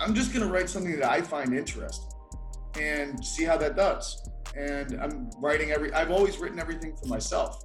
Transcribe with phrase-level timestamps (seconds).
[0.00, 2.08] I'm just going to write something that I find interesting
[2.80, 4.28] and see how that does.
[4.56, 7.64] And I'm writing every, I've always written everything for myself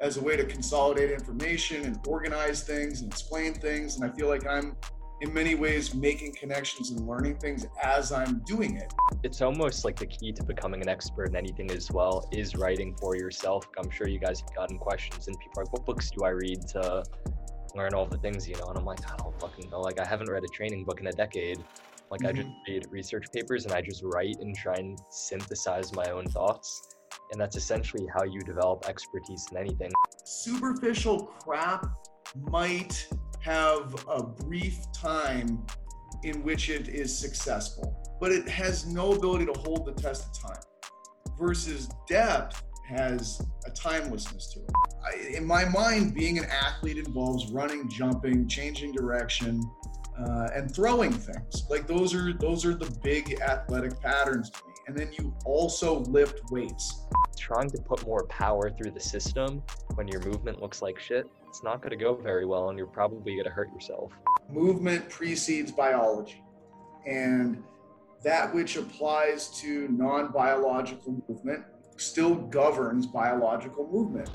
[0.00, 3.96] as a way to consolidate information and organize things and explain things.
[3.96, 4.76] And I feel like I'm
[5.20, 8.92] in many ways making connections and learning things as I'm doing it.
[9.24, 12.94] It's almost like the key to becoming an expert in anything as well is writing
[13.00, 13.68] for yourself.
[13.78, 16.30] I'm sure you guys have gotten questions and people are like, what books do I
[16.30, 17.04] read to
[17.78, 18.66] learn all the things, you know?
[18.66, 19.80] And I'm like, I don't fucking know.
[19.80, 21.58] Like, I haven't read a training book in a decade.
[22.10, 22.28] Like, mm-hmm.
[22.28, 22.72] I just mm-hmm.
[22.72, 26.96] read research papers and I just write and try and synthesize my own thoughts.
[27.32, 29.90] And that's essentially how you develop expertise in anything.
[30.24, 31.86] Superficial crap
[32.50, 33.08] might
[33.40, 35.64] have a brief time
[36.24, 40.50] in which it is successful, but it has no ability to hold the test of
[40.50, 40.62] time.
[41.38, 44.70] Versus depth has a timelessness to it.
[45.04, 49.62] I, in my mind, being an athlete involves running, jumping, changing direction,
[50.18, 51.64] uh, and throwing things.
[51.70, 54.72] Like those are those are the big athletic patterns to me.
[54.86, 57.02] And then you also lift weights.
[57.38, 59.62] Trying to put more power through the system
[59.94, 62.86] when your movement looks like shit it's not going to go very well and you're
[62.86, 64.12] probably going to hurt yourself.
[64.50, 66.42] Movement precedes biology.
[67.06, 67.62] And
[68.22, 71.64] that which applies to non biological movement
[72.00, 74.30] still governs biological movement.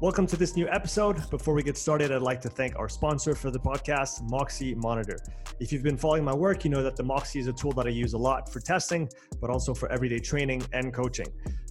[0.00, 1.30] Welcome to this new episode.
[1.30, 5.16] Before we get started, I'd like to thank our sponsor for the podcast, Moxy Monitor.
[5.60, 7.86] If you've been following my work, you know that the Moxy is a tool that
[7.86, 9.08] I use a lot for testing,
[9.40, 11.28] but also for everyday training and coaching.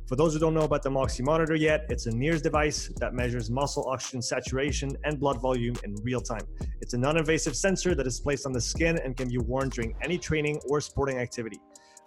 [0.08, 3.14] For those who don't know about the Moxy Monitor yet, it's a NIRS device that
[3.14, 6.46] measures muscle oxygen saturation and blood volume in real time.
[6.82, 9.70] It's a non invasive sensor that is placed on the skin and can be worn
[9.70, 11.59] during any training or sporting activity.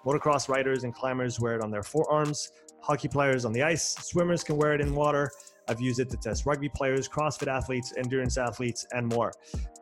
[0.05, 2.52] Motocross riders and climbers wear it on their forearms,
[2.83, 5.30] hockey players on the ice, swimmers can wear it in water,
[5.69, 9.33] I've used it to test rugby players, CrossFit athletes, endurance athletes, and more.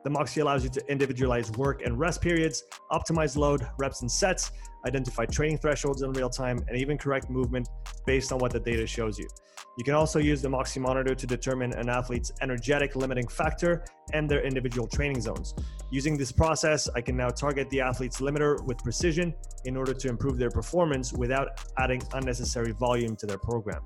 [0.03, 4.51] The Moxy allows you to individualize work and rest periods, optimize load, reps, and sets,
[4.87, 7.69] identify training thresholds in real time, and even correct movement
[8.07, 9.29] based on what the data shows you.
[9.77, 14.31] You can also use the Moxy monitor to determine an athlete's energetic limiting factor and
[14.31, 15.53] their individual training zones.
[15.91, 20.08] Using this process, I can now target the athlete's limiter with precision in order to
[20.08, 23.83] improve their performance without adding unnecessary volume to their program.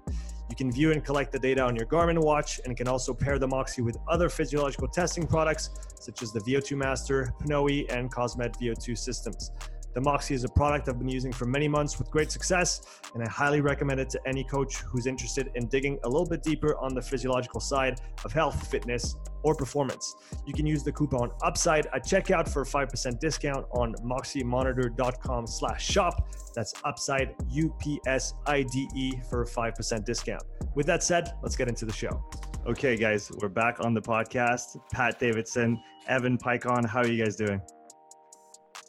[0.51, 3.39] You can view and collect the data on your Garmin watch and can also pair
[3.39, 5.71] the Moxy with other physiological testing products
[6.01, 9.53] such as the VO2 Master, Pnoe, and Cosmed VO2 systems.
[9.99, 13.23] The Moxy is a product I've been using for many months with great success, and
[13.25, 16.77] I highly recommend it to any coach who's interested in digging a little bit deeper
[16.77, 20.15] on the physiological side of health, fitness, or performance.
[20.47, 25.85] You can use the coupon UPSIDE at checkout for a 5% discount on moxymonitor.com slash
[25.85, 26.29] shop.
[26.55, 30.45] That's UPSIDE, U-P-S-I-D-E for a 5% discount.
[30.77, 32.23] With that said, let's get into the show.
[32.69, 34.79] Okay, guys, we're back on the podcast.
[34.93, 37.61] Pat Davidson, Evan Peikon, how are you guys doing?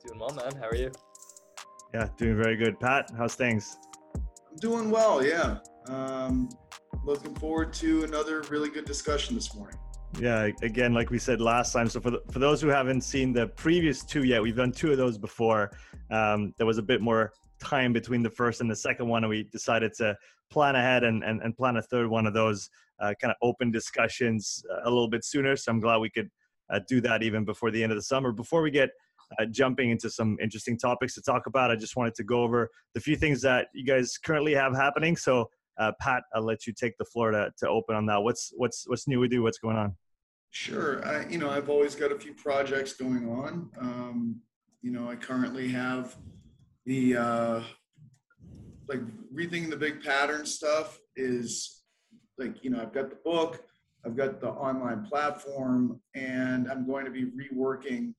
[0.09, 0.55] Doing well, man.
[0.59, 0.91] How are you?
[1.93, 2.79] Yeah, doing very good.
[2.79, 3.77] Pat, how's things?
[4.15, 5.59] I'm doing well, yeah.
[5.87, 6.49] Um,
[7.03, 9.77] looking forward to another really good discussion this morning.
[10.19, 11.87] Yeah, again, like we said last time.
[11.89, 14.91] So for the, for those who haven't seen the previous two yet, we've done two
[14.91, 15.69] of those before.
[16.09, 17.31] Um, there was a bit more
[17.61, 20.17] time between the first and the second one, and we decided to
[20.49, 22.67] plan ahead and, and, and plan a third one of those
[22.99, 25.55] uh, kind of open discussions uh, a little bit sooner.
[25.55, 26.31] So I'm glad we could
[26.71, 28.31] uh, do that even before the end of the summer.
[28.31, 28.89] Before we get
[29.37, 31.71] uh, jumping into some interesting topics to talk about.
[31.71, 35.15] I just wanted to go over the few things that you guys currently have happening.
[35.15, 38.21] So, uh, Pat, I'll let you take the floor to, to open on that.
[38.21, 39.43] What's what's what's new with you?
[39.43, 39.95] What's going on?
[40.51, 41.05] Sure.
[41.05, 43.69] I, you know, I've always got a few projects going on.
[43.79, 44.41] Um,
[44.81, 46.15] you know, I currently have
[46.85, 47.61] the uh,
[48.87, 49.01] like
[49.33, 51.83] rethinking the big pattern stuff is
[52.37, 53.63] like you know I've got the book,
[54.05, 58.13] I've got the online platform, and I'm going to be reworking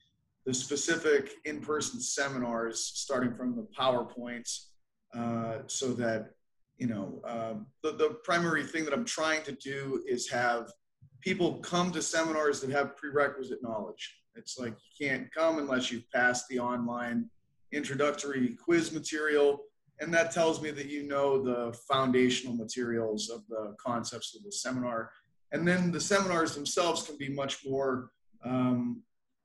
[0.46, 4.66] the specific in-person seminars, starting from the PowerPoints,
[5.14, 6.30] uh, so that
[6.78, 10.72] you know uh, the, the primary thing that I'm trying to do is have
[11.20, 14.16] people come to seminars that have prerequisite knowledge.
[14.36, 17.28] It's like you can't come unless you've passed the online
[17.72, 19.60] introductory quiz material.
[20.00, 24.52] And that tells me that you know the foundational materials of the concepts of the
[24.52, 25.10] seminar.
[25.52, 28.10] And then the seminars themselves can be much more
[28.44, 29.02] um,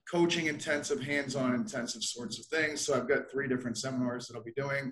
[0.09, 2.81] coaching intensive, hands-on intensive sorts of things.
[2.81, 4.91] So I've got three different seminars that I'll be doing: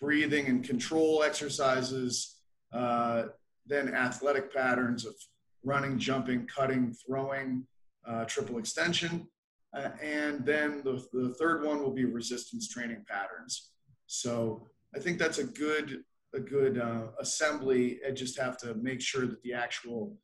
[0.00, 2.40] breathing and control exercises,
[2.72, 3.24] uh,
[3.66, 5.14] then athletic patterns of
[5.64, 7.66] running, jumping, cutting, throwing,
[8.06, 9.28] uh, triple extension,
[9.76, 13.70] uh, and then the, the third one will be resistance training patterns.
[14.06, 16.04] So I think that's a good
[16.34, 18.00] a good uh, assembly.
[18.06, 20.16] I just have to make sure that the actual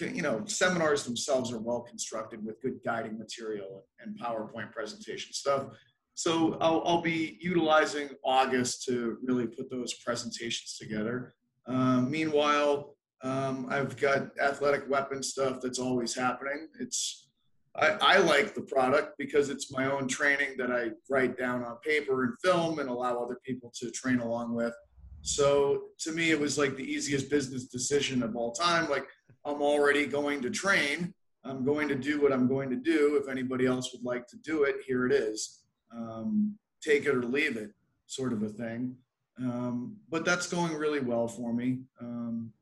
[0.00, 5.66] you know, seminars themselves are well constructed with good guiding material and PowerPoint presentation stuff.
[6.14, 11.34] So I'll, I'll be utilizing August to really put those presentations together.
[11.66, 16.68] Um, meanwhile, um, I've got athletic weapon stuff that's always happening.
[16.78, 17.28] It's
[17.76, 21.78] I, I, like the product because it's my own training that I write down on
[21.84, 24.74] paper and film and allow other people to train along with.
[25.24, 28.90] So to me, it was like the easiest business decision of all time.
[28.90, 29.06] Like
[29.46, 31.14] I'm already going to train.
[31.44, 33.18] I'm going to do what I'm going to do.
[33.20, 35.62] If anybody else would like to do it, here it is.
[35.94, 37.70] Um, take it or leave it,
[38.06, 38.96] sort of a thing.
[39.38, 41.80] Um, but that's going really well for me.
[42.00, 42.52] Um,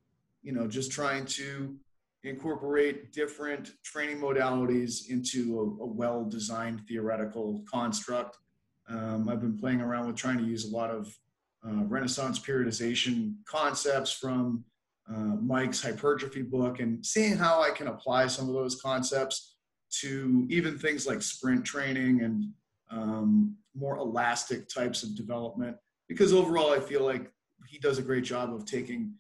[0.42, 1.76] you know, just trying to
[2.22, 8.38] incorporate different training modalities into a, a well-designed theoretical construct.
[8.88, 11.12] Um, I've been playing around with trying to use a lot of
[11.66, 14.64] uh, Renaissance periodization concepts from
[15.08, 19.56] uh, Mike's hypertrophy book and seeing how I can apply some of those concepts
[20.00, 22.44] to even things like sprint training and
[22.90, 25.76] um, more elastic types of development.
[26.08, 27.30] Because overall, I feel like
[27.68, 29.14] he does a great job of taking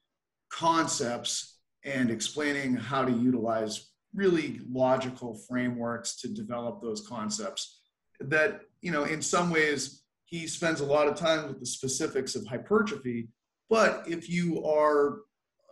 [0.50, 7.80] concepts and explaining how to utilize really logical frameworks to develop those concepts
[8.20, 10.01] that you know in some ways
[10.32, 13.28] he spends a lot of time with the specifics of hypertrophy
[13.68, 15.18] but if you are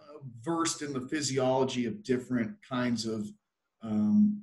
[0.01, 3.27] uh, versed in the physiology of different kinds of
[3.83, 4.43] um,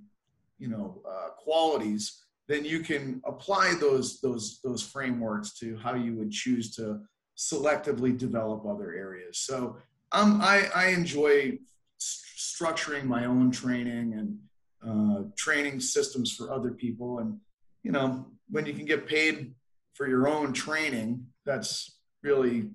[0.58, 6.16] you know uh, qualities then you can apply those those those frameworks to how you
[6.16, 7.00] would choose to
[7.38, 9.78] selectively develop other areas so
[10.12, 11.60] um, I, I enjoy
[12.00, 14.38] structuring my own training and
[14.86, 17.20] uh, training systems for other people.
[17.20, 17.40] And,
[17.84, 19.54] you know, when you can get paid
[19.98, 22.70] for your own training, that's really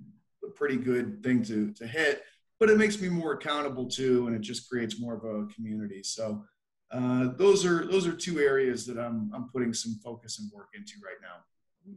[0.45, 2.23] a pretty good thing to, to hit.
[2.59, 6.03] But it makes me more accountable too, and it just creates more of a community.
[6.03, 6.45] So
[6.93, 10.69] uh, those are those are two areas that I'm I'm putting some focus and work
[10.75, 11.43] into right now.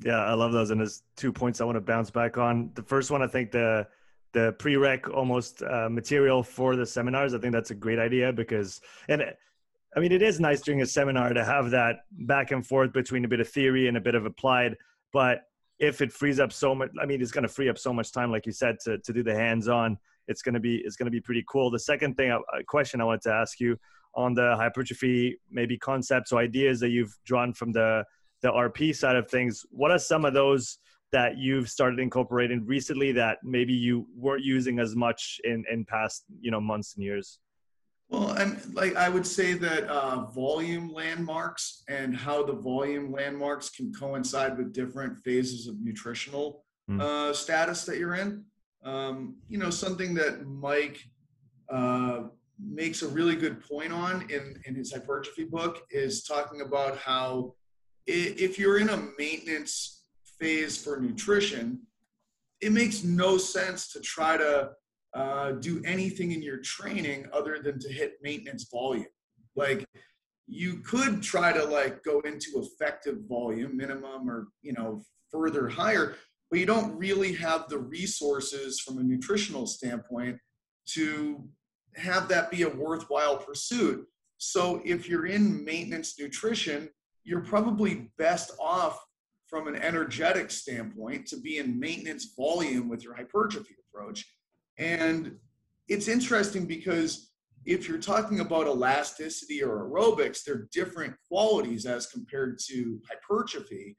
[0.03, 2.71] Yeah, I love those, and there's two points I want to bounce back on.
[2.73, 3.87] The first one, I think the
[4.31, 7.33] the prereq almost uh, material for the seminars.
[7.33, 9.23] I think that's a great idea because, and
[9.95, 13.23] I mean, it is nice during a seminar to have that back and forth between
[13.23, 14.75] a bit of theory and a bit of applied.
[15.13, 15.43] But
[15.79, 18.11] if it frees up so much, I mean, it's going to free up so much
[18.11, 19.97] time, like you said, to to do the hands-on.
[20.27, 21.69] It's going to be it's going to be pretty cool.
[21.69, 23.77] The second thing, a question I wanted to ask you
[24.15, 28.03] on the hypertrophy, maybe concepts or ideas that you've drawn from the
[28.41, 29.65] the RP side of things.
[29.69, 30.79] What are some of those?
[31.11, 36.25] that you've started incorporating recently that maybe you weren't using as much in in past
[36.41, 37.39] you know months and years
[38.09, 43.69] well i'm like i would say that uh, volume landmarks and how the volume landmarks
[43.69, 47.01] can coincide with different phases of nutritional mm.
[47.01, 48.43] uh, status that you're in
[48.83, 51.03] um, you know something that mike
[51.69, 52.23] uh,
[52.59, 57.53] makes a really good point on in, in his hypertrophy book is talking about how
[58.07, 60.03] if you're in a maintenance
[60.39, 61.79] phase for nutrition,
[62.61, 64.71] it makes no sense to try to
[65.15, 69.05] uh, do anything in your training other than to hit maintenance volume.
[69.55, 69.85] Like
[70.45, 75.01] you could try to like go into effective volume minimum or you know
[75.31, 76.15] further higher,
[76.51, 80.37] but you don't really have the resources from a nutritional standpoint
[80.87, 81.47] to
[81.95, 84.05] have that be a worthwhile pursuit.
[84.37, 86.89] So if you're in maintenance nutrition,
[87.23, 88.99] you're probably best off
[89.47, 94.25] from an energetic standpoint to be in maintenance volume with your hypertrophy approach.
[94.77, 95.37] And
[95.87, 97.31] it's interesting because
[97.65, 103.95] if you're talking about elasticity or aerobics, they're different qualities as compared to hypertrophy,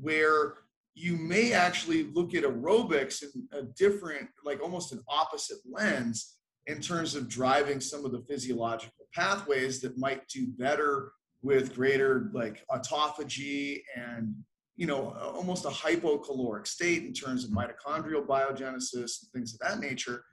[0.00, 0.54] where
[0.94, 6.80] you may actually look at aerobics in a different, like almost an opposite lens in
[6.80, 12.64] terms of driving some of the physiological pathways that might do better with greater like
[12.70, 14.34] autophagy and
[14.76, 19.80] you know, almost a hypocaloric state in terms of mitochondrial biogenesis and things of that
[19.80, 20.24] nature.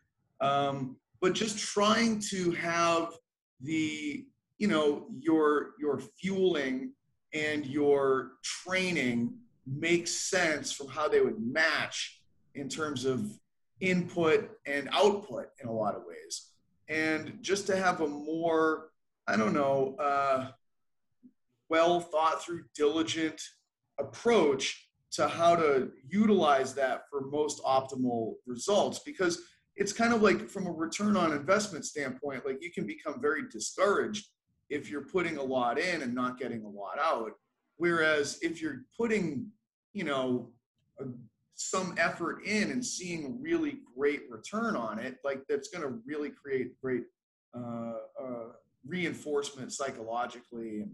[0.41, 3.13] Um, but just trying to have
[3.61, 4.25] the,
[4.57, 6.91] you know, your your fueling
[7.33, 9.33] and your training
[9.65, 12.21] make sense from how they would match
[12.55, 13.31] in terms of
[13.79, 16.49] input and output in a lot of ways.
[16.89, 18.89] And just to have a more,
[19.27, 20.49] I don't know, uh,
[21.69, 23.41] well thought through, diligent
[23.99, 29.41] approach to how to utilize that for most optimal results because
[29.75, 33.43] it's kind of like from a return on investment standpoint like you can become very
[33.49, 34.27] discouraged
[34.69, 37.31] if you're putting a lot in and not getting a lot out.
[37.77, 39.51] Whereas if you're putting
[39.93, 40.49] you know
[40.99, 41.05] a,
[41.55, 46.31] some effort in and seeing really great return on it like that's going to really
[46.31, 47.03] create great
[47.55, 48.47] uh, uh,
[48.85, 50.91] reinforcement psychologically and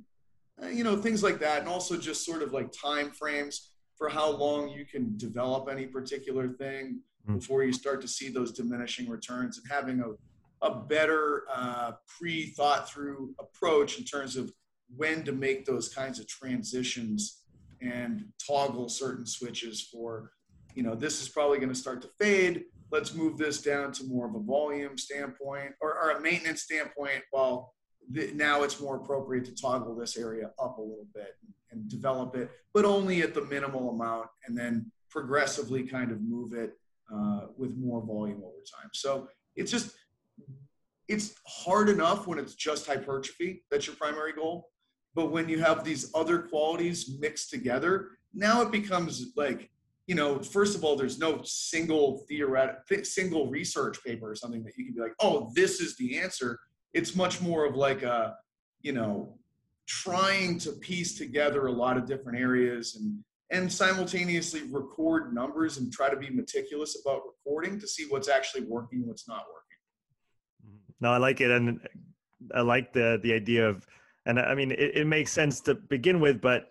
[0.68, 4.30] you know things like that and also just sort of like time frames for how
[4.30, 7.40] long you can develop any particular thing mm.
[7.40, 12.90] before you start to see those diminishing returns and having a, a better uh, pre-thought
[12.90, 14.52] through approach in terms of
[14.96, 17.44] when to make those kinds of transitions
[17.82, 20.32] and toggle certain switches for
[20.76, 24.04] you know this is probably going to start to fade let's move this down to
[24.06, 27.74] more of a volume standpoint or, or a maintenance standpoint while
[28.10, 31.90] the, now it's more appropriate to toggle this area up a little bit and, and
[31.90, 36.78] develop it, but only at the minimal amount, and then progressively kind of move it
[37.14, 38.90] uh, with more volume over time.
[38.94, 39.96] So it's just
[41.08, 44.70] it's hard enough when it's just hypertrophy that's your primary goal,
[45.16, 49.70] but when you have these other qualities mixed together, now it becomes like
[50.10, 54.76] you know, first of all, there's no single theoretic, single research paper or something that
[54.76, 56.60] you can be like, oh, this is the answer
[56.94, 58.36] it's much more of like a
[58.82, 59.38] you know
[59.88, 65.92] trying to piece together a lot of different areas and and simultaneously record numbers and
[65.92, 69.78] try to be meticulous about recording to see what's actually working what's not working.
[70.68, 71.06] Mm-hmm.
[71.06, 71.80] No i like it and
[72.54, 73.86] i like the the idea of
[74.26, 76.70] and i mean it, it makes sense to begin with but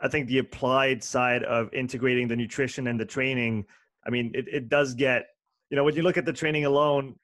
[0.00, 3.64] i think the applied side of integrating the nutrition and the training
[4.06, 5.26] i mean it, it does get
[5.70, 7.14] you know when you look at the training alone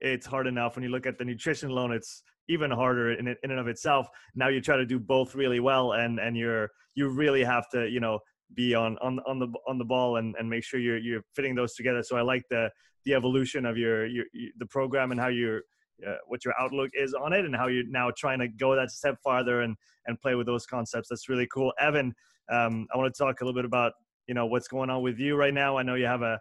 [0.00, 0.76] it's hard enough.
[0.76, 4.08] When you look at the nutrition alone, it's even harder in in and of itself.
[4.34, 7.88] Now you try to do both really well, and and you're you really have to
[7.88, 8.20] you know
[8.54, 11.54] be on on on the on the ball and and make sure you're you're fitting
[11.54, 12.02] those together.
[12.02, 12.70] So I like the
[13.04, 15.62] the evolution of your your, your the program and how you're
[16.06, 18.90] uh, what your outlook is on it and how you're now trying to go that
[18.90, 19.76] step farther and
[20.06, 21.08] and play with those concepts.
[21.08, 22.14] That's really cool, Evan.
[22.52, 23.92] Um, I want to talk a little bit about
[24.26, 25.76] you know what's going on with you right now.
[25.76, 26.38] I know you have a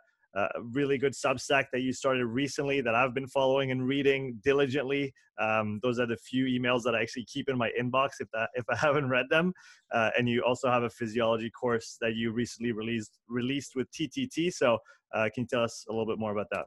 [0.62, 5.14] really good Substack that you started recently that I've been following and reading diligently.
[5.40, 8.50] Um, those are the few emails that I actually keep in my inbox if that
[8.54, 9.54] if I haven't read them.
[9.94, 14.54] Uh, and you also have a physiology course that you recently released released with TTT.
[14.54, 14.78] So
[15.14, 16.66] uh, can you tell us a little bit more about that?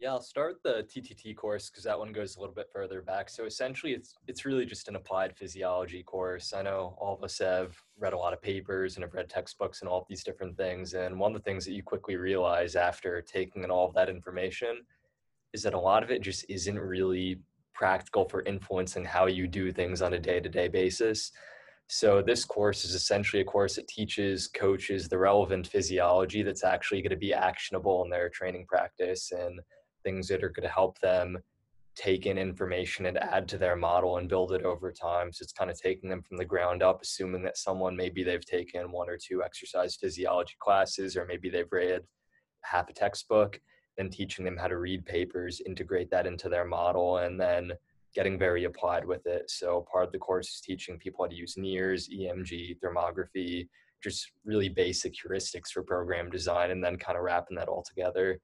[0.00, 3.28] Yeah, I'll start the TTT course because that one goes a little bit further back.
[3.28, 6.54] So essentially, it's it's really just an applied physiology course.
[6.54, 9.82] I know all of us have read a lot of papers and have read textbooks
[9.82, 10.94] and all of these different things.
[10.94, 14.08] And one of the things that you quickly realize after taking in all of that
[14.08, 14.80] information
[15.52, 17.38] is that a lot of it just isn't really
[17.74, 21.30] practical for influencing how you do things on a day-to-day basis.
[21.88, 27.02] So this course is essentially a course that teaches coaches the relevant physiology that's actually
[27.02, 29.60] going to be actionable in their training practice and
[30.02, 31.38] things that are going to help them
[31.96, 35.32] take in information and add to their model and build it over time.
[35.32, 38.44] So it's kind of taking them from the ground up, assuming that someone maybe they've
[38.44, 42.02] taken one or two exercise physiology classes, or maybe they've read
[42.62, 43.60] half a textbook,
[43.98, 47.72] then teaching them how to read papers, integrate that into their model, and then
[48.14, 49.50] getting very applied with it.
[49.50, 53.68] So part of the course is teaching people how to use NIRS, EMG, thermography,
[54.02, 58.40] just really basic heuristics for program design, and then kind of wrapping that all together.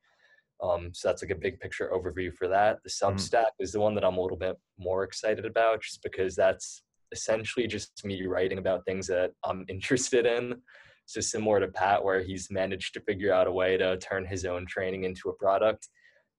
[0.63, 2.83] Um, so that's like a big picture overview for that.
[2.83, 3.17] The mm-hmm.
[3.17, 3.61] Substack mm.
[3.61, 6.83] is the one that I'm a little bit more excited about just because that's
[7.13, 10.55] essentially just me writing about things that I'm interested in.
[11.07, 14.45] So similar to Pat, where he's managed to figure out a way to turn his
[14.45, 15.89] own training into a product.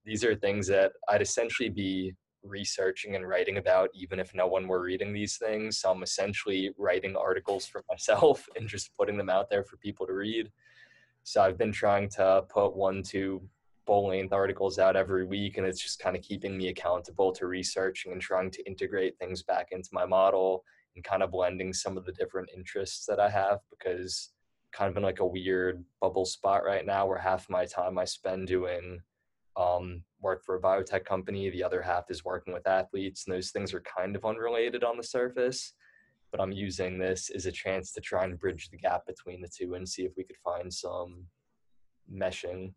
[0.04, 4.68] These are things that I'd essentially be researching and writing about, even if no one
[4.68, 5.80] were reading these things.
[5.80, 10.06] So I'm essentially writing articles for myself and just putting them out there for people
[10.08, 10.52] to read.
[11.24, 13.42] So I've been trying to put one, two
[13.88, 17.48] full length articles out every week and it's just kind of keeping me accountable to
[17.48, 20.64] researching and trying to integrate things back into my model
[20.96, 24.32] and kind of blending some of the different interests that I have because
[24.74, 28.06] kind of in like a weird bubble spot right now where half my time I
[28.06, 29.00] spend doing
[29.56, 33.50] um, work for a biotech company, the other half is working with athletes, and those
[33.50, 35.74] things are kind of unrelated on the surface.
[36.32, 39.48] But I'm using this as a chance to try and bridge the gap between the
[39.48, 41.26] two and see if we could find some
[42.14, 42.74] meshing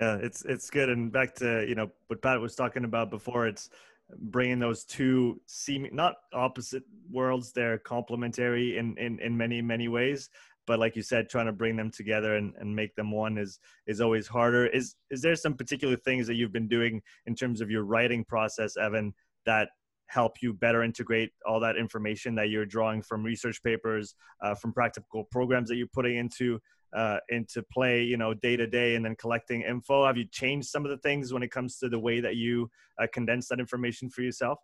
[0.00, 0.88] yeah, it's it's good.
[0.88, 3.46] And back to you know what Pat was talking about before.
[3.46, 3.70] It's
[4.16, 7.52] bringing those two seeming not opposite worlds.
[7.52, 10.30] They're complementary in in in many many ways.
[10.66, 13.58] But like you said, trying to bring them together and, and make them one is
[13.86, 14.66] is always harder.
[14.66, 18.24] Is is there some particular things that you've been doing in terms of your writing
[18.24, 19.14] process, Evan,
[19.46, 19.70] that
[20.06, 24.72] help you better integrate all that information that you're drawing from research papers, uh, from
[24.72, 26.58] practical programs that you're putting into
[26.94, 30.06] uh, into play, you know, day to day, and then collecting info?
[30.06, 32.70] Have you changed some of the things when it comes to the way that you
[33.00, 34.58] uh, condense that information for yourself?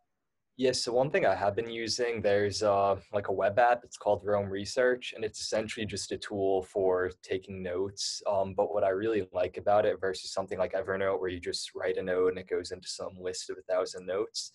[0.56, 3.80] Yes, so one thing I have been using, there's uh, like a web app.
[3.82, 8.22] It's called Roam Research, and it's essentially just a tool for taking notes.
[8.30, 11.74] Um, but what I really like about it versus something like Evernote, where you just
[11.74, 14.52] write a note and it goes into some list of a thousand notes,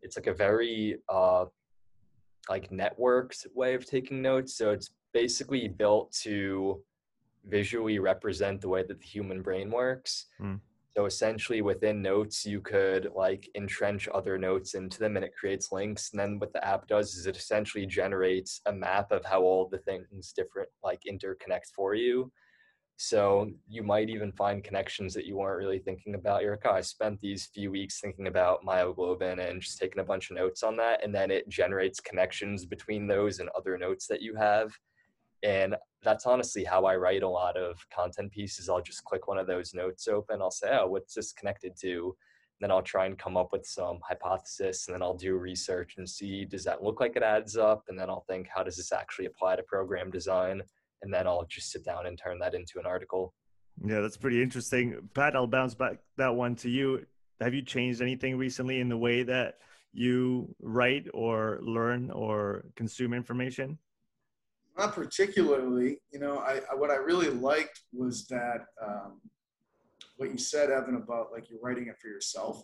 [0.00, 1.44] it's like a very uh,
[2.48, 4.56] like networked way of taking notes.
[4.56, 6.82] So it's basically built to
[7.44, 10.26] visually represent the way that the human brain works.
[10.38, 10.56] Hmm.
[10.94, 15.72] So essentially within notes, you could like entrench other notes into them and it creates
[15.72, 16.10] links.
[16.10, 19.68] And then what the app does is it essentially generates a map of how all
[19.68, 22.30] the things different like interconnect for you.
[22.98, 26.42] So you might even find connections that you weren't really thinking about.
[26.42, 30.04] You're like, oh, I spent these few weeks thinking about myoglobin and just taking a
[30.04, 31.02] bunch of notes on that.
[31.02, 34.72] And then it generates connections between those and other notes that you have.
[35.42, 38.68] And that's honestly how I write a lot of content pieces.
[38.68, 40.40] I'll just click one of those notes open.
[40.40, 42.16] I'll say, oh, what's this connected to?
[42.60, 46.08] Then I'll try and come up with some hypothesis and then I'll do research and
[46.08, 47.84] see does that look like it adds up?
[47.88, 50.62] And then I'll think, how does this actually apply to program design?
[51.02, 53.34] And then I'll just sit down and turn that into an article.
[53.84, 55.08] Yeah, that's pretty interesting.
[55.14, 57.04] Pat, I'll bounce back that one to you.
[57.40, 59.58] Have you changed anything recently in the way that
[59.92, 63.78] you write or learn or consume information?
[64.76, 65.98] Not particularly.
[66.12, 69.20] You know, I, I what I really liked was that um,
[70.16, 72.62] what you said, Evan, about like you're writing it for yourself,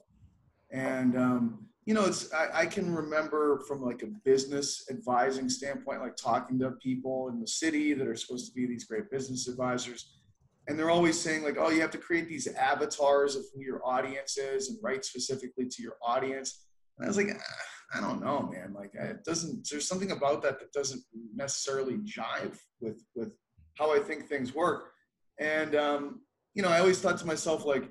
[0.70, 6.00] and um, you know, it's I, I can remember from like a business advising standpoint,
[6.00, 9.46] like talking to people in the city that are supposed to be these great business
[9.46, 10.18] advisors,
[10.66, 13.86] and they're always saying like, oh, you have to create these avatars of who your
[13.86, 16.64] audience is and write specifically to your audience.
[16.98, 17.28] And I was like.
[17.38, 18.74] Ah I don't know, man.
[18.74, 19.68] Like it doesn't.
[19.70, 21.02] There's something about that that doesn't
[21.34, 23.32] necessarily jive with with
[23.76, 24.92] how I think things work.
[25.40, 26.20] And um,
[26.54, 27.88] you know, I always thought to myself like,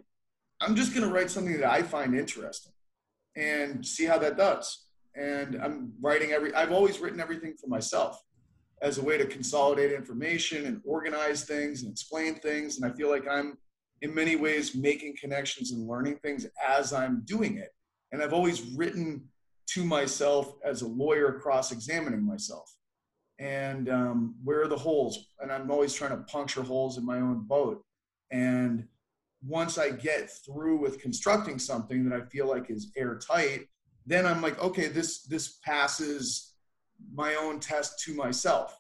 [0.62, 2.74] I'm just gonna write something that I find interesting
[3.36, 4.86] and see how that does.
[5.16, 6.54] And I'm writing every.
[6.54, 8.22] I've always written everything for myself
[8.84, 12.78] as a way to consolidate information and organize things and explain things.
[12.78, 13.58] And I feel like I'm
[14.04, 17.70] in many ways making connections and learning things as I'm doing it.
[18.12, 19.24] And I've always written
[19.68, 22.74] to myself as a lawyer cross-examining myself.
[23.40, 25.34] And um, where are the holes?
[25.40, 27.84] And i'm always trying to puncture holes in my own boat.
[28.32, 28.88] And
[29.44, 33.68] once i get through with constructing something that i feel like is airtight
[34.08, 36.56] then i'm like okay this this passes
[37.14, 38.80] my own test to myself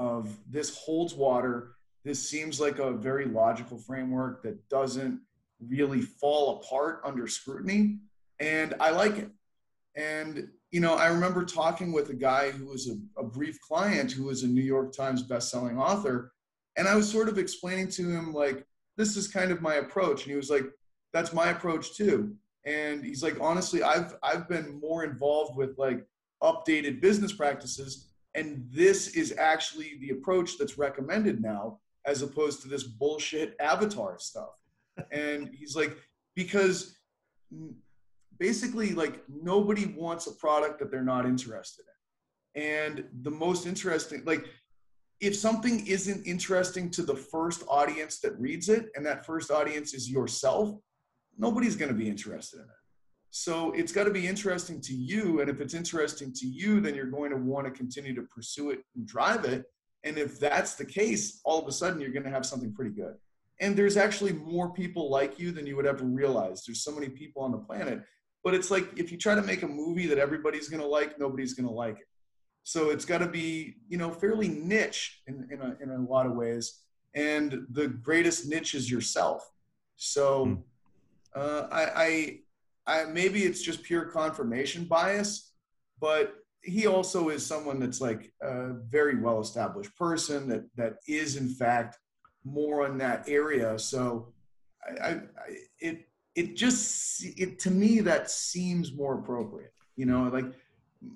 [0.00, 1.76] of this holds water.
[2.04, 5.20] This seems like a very logical framework that doesn't
[5.68, 7.98] really fall apart under scrutiny.
[8.40, 9.30] And i like it
[9.96, 14.12] and you know, I remember talking with a guy who was a, a brief client
[14.12, 16.32] who was a New York Times bestselling author,
[16.76, 18.64] and I was sort of explaining to him like,
[18.96, 20.64] this is kind of my approach, and he was like,
[21.12, 22.36] that's my approach too.
[22.64, 26.06] And he's like, honestly, I've I've been more involved with like
[26.42, 32.68] updated business practices, and this is actually the approach that's recommended now, as opposed to
[32.68, 34.50] this bullshit avatar stuff.
[35.10, 35.96] And he's like,
[36.34, 36.98] because
[38.40, 41.84] basically like nobody wants a product that they're not interested
[42.56, 42.62] in.
[42.62, 44.46] And the most interesting like
[45.20, 49.92] if something isn't interesting to the first audience that reads it and that first audience
[49.94, 50.74] is yourself
[51.38, 52.80] nobody's going to be interested in it.
[53.28, 56.94] So it's got to be interesting to you and if it's interesting to you then
[56.94, 59.66] you're going to want to continue to pursue it and drive it.
[60.02, 62.92] And if that's the case all of a sudden you're going to have something pretty
[62.92, 63.14] good.
[63.60, 66.64] And there's actually more people like you than you would ever realize.
[66.64, 68.02] There's so many people on the planet
[68.42, 71.18] but it's like if you try to make a movie that everybody's going to like,
[71.18, 72.06] nobody's going to like it.
[72.62, 76.26] So it's got to be, you know, fairly niche in, in, a, in a lot
[76.26, 76.80] of ways.
[77.14, 79.50] And the greatest niche is yourself.
[79.96, 80.54] So hmm.
[81.34, 82.38] uh, I, I,
[82.86, 85.52] I, maybe it's just pure confirmation bias,
[86.00, 91.36] but he also is someone that's like a very well established person that, that is
[91.36, 91.98] in fact
[92.44, 93.78] more in that area.
[93.78, 94.32] So
[95.02, 95.20] I, I,
[95.78, 100.46] it, it just it to me that seems more appropriate you know like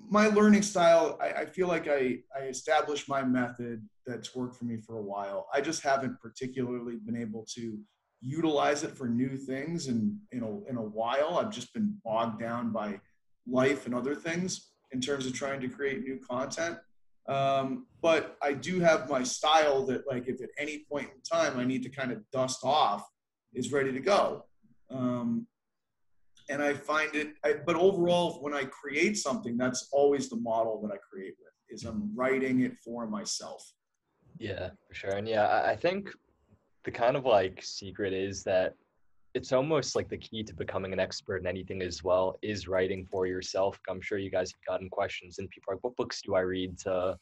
[0.09, 4.65] my learning style I, I, feel like I, I established my method that's worked for
[4.65, 5.47] me for a while.
[5.53, 7.77] I just haven't particularly been able to
[8.19, 11.37] utilize it for new things and in a, in a while.
[11.37, 12.99] I've just been bogged down by
[13.47, 16.77] life and other things in terms of trying to create new content.
[17.27, 21.57] Um, but i do have my style that like if at any point in time
[21.57, 23.03] i need to kind of dust off
[23.55, 24.45] is ready to go
[24.89, 25.47] um,
[26.49, 30.79] and I find it, I, but overall, when I create something, that's always the model
[30.83, 33.73] that I create with is I'm writing it for myself.
[34.37, 35.11] Yeah, for sure.
[35.11, 36.09] And yeah, I think
[36.83, 38.75] the kind of like secret is that
[39.33, 43.05] it's almost like the key to becoming an expert in anything as well is writing
[43.05, 43.79] for yourself.
[43.89, 46.41] I'm sure you guys have gotten questions and people are like, what books do I
[46.41, 47.17] read to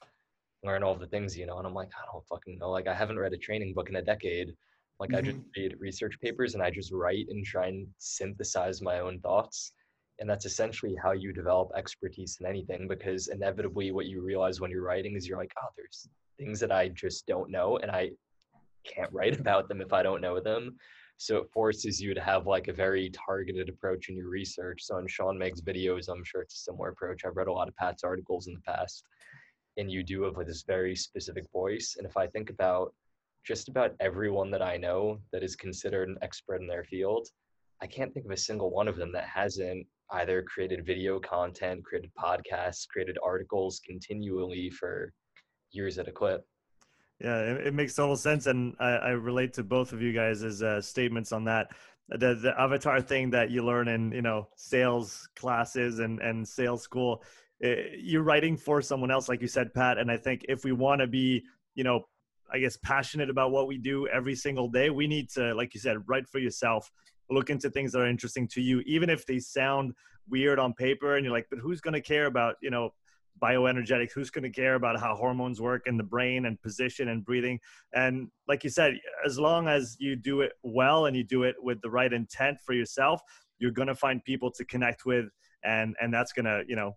[0.64, 1.58] learn all the things, you know?
[1.58, 2.70] And I'm like, I don't fucking know.
[2.70, 4.54] Like I haven't read a training book in a decade.
[5.04, 5.18] Like mm-hmm.
[5.18, 5.62] I just mm-hmm.
[5.62, 9.74] read research papers and I just write and try and synthesize my own thoughts.
[10.20, 14.72] And that's essentially how you develop expertise in anything because inevitably what you realize when
[14.72, 16.08] you're writing is you're like, oh, there's
[16.40, 18.12] things that I just don't know and I
[18.86, 20.78] can't write about them if I don't know them.
[21.18, 24.84] So it forces you to have like a very targeted approach in your research.
[24.84, 27.26] So in Sean Meg's videos, I'm sure it's a similar approach.
[27.26, 29.04] I've read a lot of Pat's articles in the past,
[29.76, 31.96] and you do have like this very specific voice.
[31.98, 32.94] And if I think about
[33.46, 37.28] just about everyone that I know that is considered an expert in their field,
[37.82, 41.84] I can't think of a single one of them that hasn't either created video content,
[41.84, 45.12] created podcasts, created articles continually for
[45.72, 46.46] years at a clip.
[47.20, 50.62] Yeah, it, it makes total sense, and I, I, relate to both of you guys'
[50.62, 51.68] uh, statements on that.
[52.10, 56.82] The the avatar thing that you learn in you know sales classes and and sales
[56.82, 57.24] school,
[57.60, 59.98] it, eh, you're writing for someone else, like you said, Pat.
[59.98, 61.44] And I think if we want to be
[61.76, 62.04] you know
[62.54, 65.80] I guess passionate about what we do every single day, we need to, like you
[65.80, 66.92] said, write for yourself.
[67.30, 69.94] Look into things that are interesting to you, even if they sound
[70.30, 72.94] weird on paper, and you're like, but who's going to care about you know
[73.42, 77.26] bioenergetics who's going to care about how hormones work in the brain and position and
[77.26, 77.60] breathing
[77.94, 78.94] and like you said
[79.26, 82.58] as long as you do it well and you do it with the right intent
[82.66, 83.22] for yourself
[83.60, 85.26] you're going to find people to connect with
[85.64, 86.96] and and that's going to you know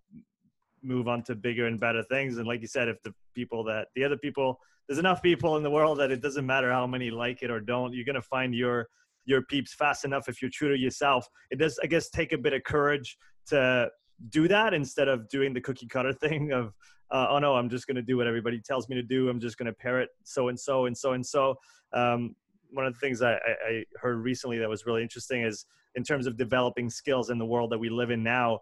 [0.82, 3.88] move on to bigger and better things and like you said if the people that
[3.96, 7.10] the other people there's enough people in the world that it doesn't matter how many
[7.10, 8.88] like it or don't you're to find your
[9.24, 11.28] your peeps fast enough if you're true to yourself.
[11.50, 13.90] It does i guess take a bit of courage to
[14.30, 16.72] do that instead of doing the cookie cutter thing of
[17.10, 19.28] uh, oh no i'm just going to do what everybody tells me to do.
[19.28, 21.56] I'm just going to parrot so and so and so and so.
[21.92, 22.34] Um,
[22.70, 26.26] one of the things I, I, heard recently that was really interesting is in terms
[26.26, 28.58] of developing skills in the world that we live in now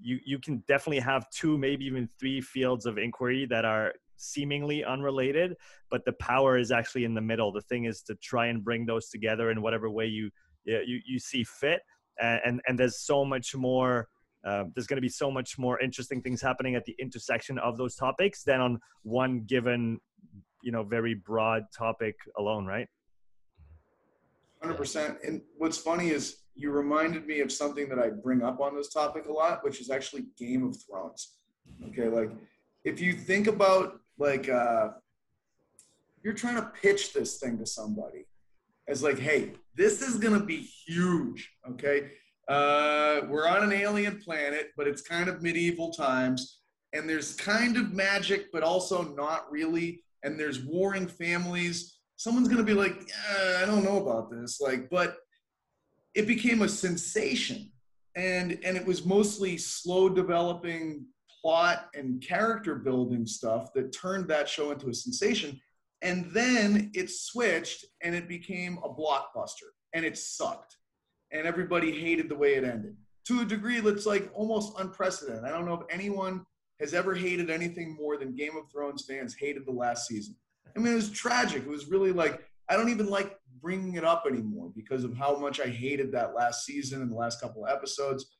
[0.00, 4.84] you you can definitely have two maybe even three fields of inquiry that are seemingly
[4.84, 5.56] unrelated
[5.94, 7.52] but the power is actually in the middle.
[7.52, 10.28] The thing is to try and bring those together in whatever way you
[10.64, 11.82] you, you see fit.
[12.20, 14.08] And, and there's so much more
[14.44, 17.78] uh, there's going to be so much more interesting things happening at the intersection of
[17.78, 20.00] those topics than on one given
[20.64, 22.88] you know very broad topic alone right?
[24.64, 28.74] 100% and what's funny is you reminded me of something that i bring up on
[28.74, 31.34] this topic a lot which is actually game of thrones.
[31.88, 32.30] Okay like
[32.84, 34.88] if you think about like uh
[36.22, 38.26] you're trying to pitch this thing to somebody
[38.88, 42.10] as like hey this is to be huge okay
[42.48, 46.60] uh, we're on an alien planet, but it's kind of medieval times.
[46.92, 50.02] And there's kind of magic, but also not really.
[50.22, 51.98] And there's warring families.
[52.16, 54.60] Someone's to be like, yeah, I don't know about this.
[54.60, 55.16] Like, but
[56.14, 57.70] it became a sensation.
[58.14, 61.06] And, and it was mostly slow developing
[61.44, 65.60] plot and character building stuff that turned that show into a sensation.
[66.00, 70.78] And then it switched and it became a blockbuster and it sucked
[71.32, 72.96] and everybody hated the way it ended.
[73.26, 75.44] To a degree that's like almost unprecedented.
[75.44, 76.46] I don't know if anyone
[76.80, 80.36] has ever hated anything more than Game of Thrones fans hated the last season.
[80.74, 81.62] I mean, it was tragic.
[81.62, 85.36] It was really like, I don't even like bringing it up anymore because of how
[85.36, 88.36] much I hated that last season and the last couple of episodes.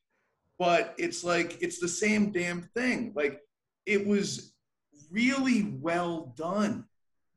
[0.59, 3.13] But it's like, it's the same damn thing.
[3.15, 3.41] Like,
[3.87, 4.55] it was
[5.11, 6.85] really well done.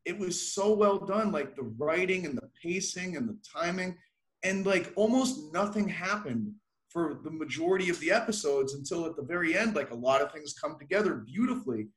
[0.05, 1.31] It was so well done.
[1.31, 3.97] Like, the writing and the pacing and the timing
[4.43, 6.53] and like almost nothing happened
[6.89, 10.31] for the majority of the episodes until at the very end like a lot of
[10.31, 11.87] things come together beautifully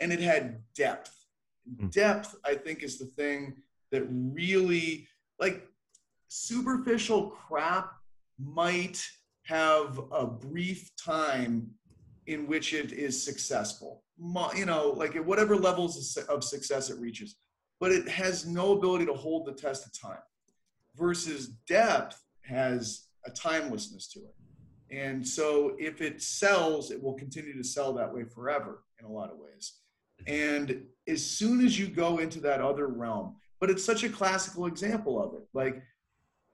[0.00, 1.26] and it had depth
[1.80, 1.90] mm.
[1.92, 3.54] depth i think is the thing
[3.92, 5.06] that really
[5.38, 5.66] like
[6.28, 7.92] superficial crap
[8.38, 9.04] might
[9.50, 11.68] have a brief time
[12.26, 14.02] in which it is successful
[14.54, 17.36] you know like at whatever levels of success it reaches
[17.80, 20.22] but it has no ability to hold the test of time
[20.96, 24.34] versus depth has a timelessness to it.
[24.90, 29.10] And so if it sells, it will continue to sell that way forever in a
[29.10, 29.78] lot of ways.
[30.26, 34.66] And as soon as you go into that other realm, but it's such a classical
[34.66, 35.46] example of it.
[35.54, 35.82] Like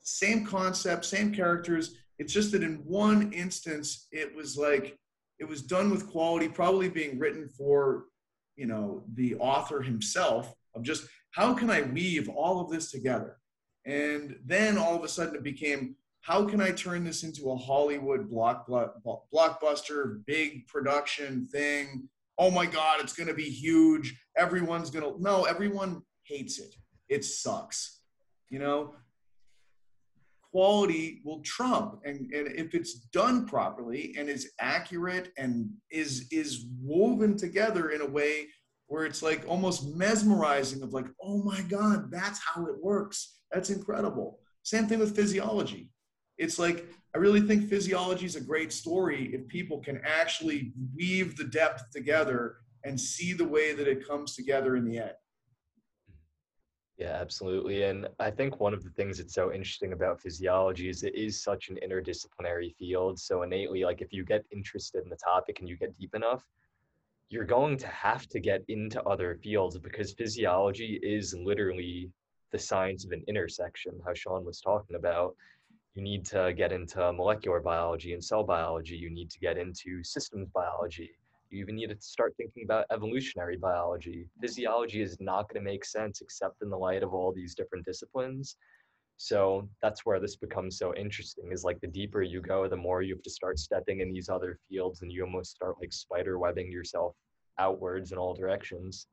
[0.03, 1.97] same concept, same characters.
[2.19, 4.99] It's just that in one instance, it was like
[5.39, 8.07] it was done with quality, probably being written for,
[8.57, 13.37] you know, the author himself of just how can I weave all of this together?
[13.85, 17.57] And then all of a sudden it became, how can I turn this into a
[17.57, 22.09] Hollywood block, blockbuster, big production thing?
[22.39, 24.19] Oh my God, it's going to be huge.
[24.37, 26.75] Everyone's going to, no, everyone hates it.
[27.09, 28.01] It sucks.
[28.49, 28.95] You know,
[30.57, 32.01] quality will trump.
[32.07, 38.01] And, and if it's done properly and is accurate and is is woven together in
[38.01, 38.47] a way
[38.87, 43.35] where it's like almost mesmerizing of like oh my god that's how it works.
[43.53, 44.39] That's incredible.
[44.63, 45.91] Same thing with physiology.
[46.39, 51.37] It's like i really think physiology is a great story if people can actually weave
[51.37, 55.17] the depth together and see the way that it comes together in the end
[56.99, 57.83] yeah, absolutely.
[57.83, 61.43] And I think one of the things that's so interesting about physiology is it is
[61.43, 63.19] such an interdisciplinary field.
[63.21, 66.43] So innately, like if you get interested in the topic and you get deep enough,
[67.29, 72.11] you're going to have to get into other fields because physiology is literally
[72.51, 75.37] the science of an intersection, how Sean was talking about.
[75.95, 78.97] You need to get into molecular biology and cell biology.
[78.97, 81.11] You need to get into systems biology
[81.51, 84.29] you even need to start thinking about evolutionary biology.
[84.41, 87.85] Physiology is not going to make sense except in the light of all these different
[87.85, 88.57] disciplines.
[89.19, 93.01] So that's where this becomes so interesting is like the deeper you go, the more
[93.03, 96.39] you have to start stepping in these other fields and you almost start like spider
[96.39, 97.15] webbing yourself
[97.59, 99.07] outwards in all directions.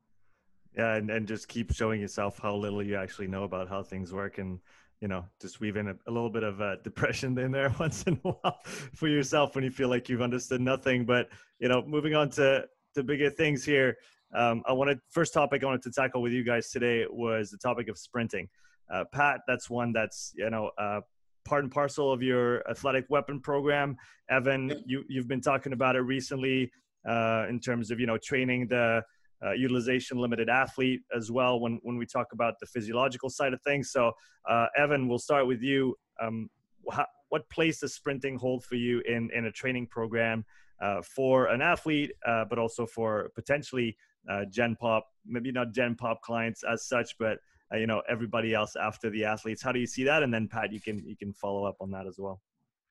[0.76, 4.12] Yeah, and, and just keep showing yourself how little you actually know about how things
[4.12, 4.58] work and
[5.04, 8.04] you know, just weave in a, a little bit of uh, depression in there once
[8.04, 11.04] in a while for yourself when you feel like you've understood nothing.
[11.04, 12.64] But you know, moving on to
[12.94, 13.98] to bigger things here.
[14.34, 17.58] Um, I wanted first topic I wanted to tackle with you guys today was the
[17.58, 18.48] topic of sprinting.
[18.90, 21.02] Uh, Pat, that's one that's you know uh,
[21.44, 23.98] part and parcel of your athletic weapon program.
[24.30, 26.72] Evan, you you've been talking about it recently
[27.06, 29.02] uh, in terms of you know training the
[29.44, 33.60] uh, utilization limited athlete as well when, when we talk about the physiological side of
[33.62, 33.90] things.
[33.90, 34.12] So,
[34.48, 35.94] uh, Evan, we'll start with you.
[36.20, 36.50] Um,
[36.90, 40.44] how, what place does sprinting hold for you in, in a training program
[40.80, 43.96] uh, for an athlete, uh, but also for potentially
[44.28, 47.38] uh, Gen Pop, maybe not Gen Pop clients as such, but
[47.72, 49.62] uh, you know everybody else after the athletes.
[49.62, 50.22] How do you see that?
[50.22, 52.40] And then Pat, you can you can follow up on that as well.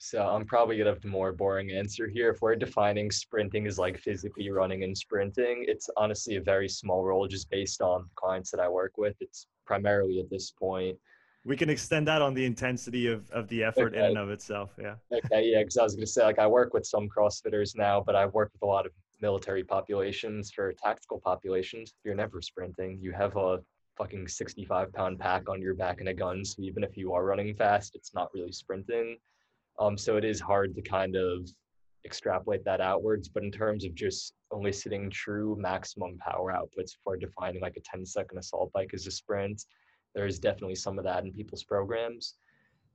[0.03, 2.29] So I'm probably gonna have the more boring answer here.
[2.31, 7.05] If we're defining sprinting as like physically running and sprinting, it's honestly a very small
[7.05, 9.15] role just based on clients that I work with.
[9.21, 10.97] It's primarily at this point.
[11.45, 13.99] We can extend that on the intensity of, of the effort okay.
[13.99, 14.71] in and of itself.
[14.77, 14.95] Yeah.
[15.09, 15.49] Okay.
[15.53, 15.63] Yeah.
[15.63, 18.33] Cause I was going to say, like, I work with some CrossFitters now, but I've
[18.33, 21.93] worked with a lot of military populations for tactical populations.
[22.03, 22.99] You're never sprinting.
[23.01, 23.59] You have a
[23.97, 26.43] fucking 65 pound pack on your back and a gun.
[26.43, 29.17] So even if you are running fast, it's not really sprinting.
[29.79, 31.49] Um, so it is hard to kind of
[32.05, 33.27] extrapolate that outwards.
[33.27, 38.05] But in terms of just eliciting true maximum power outputs for defining like a 10
[38.05, 39.65] second assault bike as a sprint,
[40.13, 42.35] there is definitely some of that in people's programs.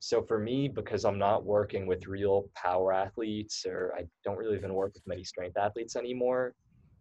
[0.01, 4.57] So for me, because I'm not working with real power athletes or I don't really
[4.57, 6.55] even work with many strength athletes anymore,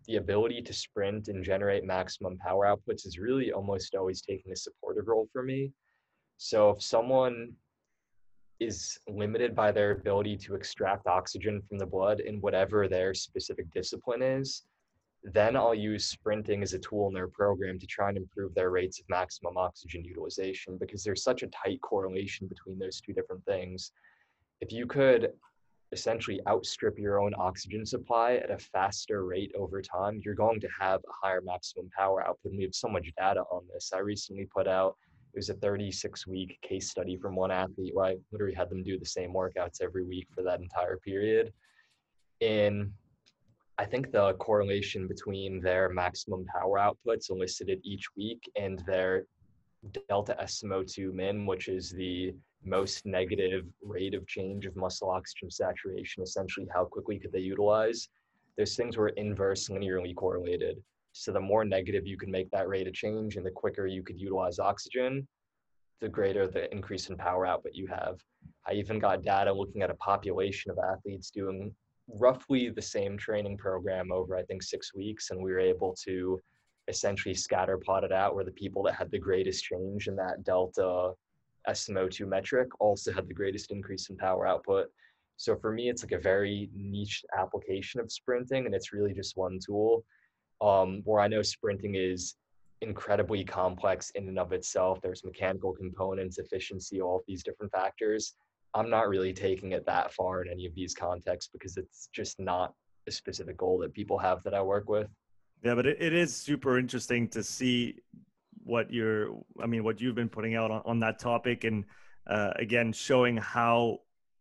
[0.08, 4.56] the ability to sprint and generate maximum power outputs is really almost always taking a
[4.56, 5.72] supportive role for me.
[6.38, 7.52] So if someone
[8.60, 13.72] is limited by their ability to extract oxygen from the blood in whatever their specific
[13.72, 14.64] discipline is,
[15.24, 18.70] then I'll use sprinting as a tool in their program to try and improve their
[18.70, 23.44] rates of maximum oxygen utilization because there's such a tight correlation between those two different
[23.46, 23.92] things.
[24.62, 25.34] If you could
[25.92, 30.68] essentially outstrip your own oxygen supply at a faster rate over time, you're going to
[30.80, 32.52] have a higher maximum power output.
[32.52, 33.92] And we have so much data on this.
[33.94, 34.98] I recently put out
[35.34, 38.84] it was a 36 week case study from one athlete where I literally had them
[38.84, 41.54] do the same workouts every week for that entire period.
[42.42, 42.92] And
[43.78, 49.26] I think the correlation between their maximum power outputs elicited each week and their
[50.10, 56.24] delta SMO2 min, which is the most negative rate of change of muscle oxygen saturation,
[56.24, 58.10] essentially how quickly could they utilize.
[58.58, 60.82] Those things were inverse linearly correlated.
[61.20, 64.04] So the more negative you can make that rate of change and the quicker you
[64.04, 65.28] could utilize oxygen,
[66.00, 68.20] the greater the increase in power output you have.
[68.68, 71.74] I even got data looking at a population of athletes doing
[72.08, 75.32] roughly the same training program over, I think, six weeks.
[75.32, 76.40] And we were able to
[76.88, 80.44] essentially scatter plot it out where the people that had the greatest change in that
[80.44, 81.14] delta
[81.68, 84.88] SMO2 metric also had the greatest increase in power output.
[85.36, 89.36] So for me, it's like a very niche application of sprinting, and it's really just
[89.36, 90.06] one tool
[90.62, 92.36] um, where I know sprinting is
[92.82, 95.00] incredibly complex in and of itself.
[95.02, 98.36] There's mechanical components, efficiency, all of these different factors.
[98.74, 102.40] I'm not really taking it that far in any of these contexts because it's just
[102.40, 102.74] not
[103.08, 105.08] a specific goal that people have that I work with.
[105.64, 107.96] Yeah, but it, it is super interesting to see
[108.64, 111.86] what you're, I mean, what you've been putting out on, on that topic and
[112.28, 114.00] uh, again, showing how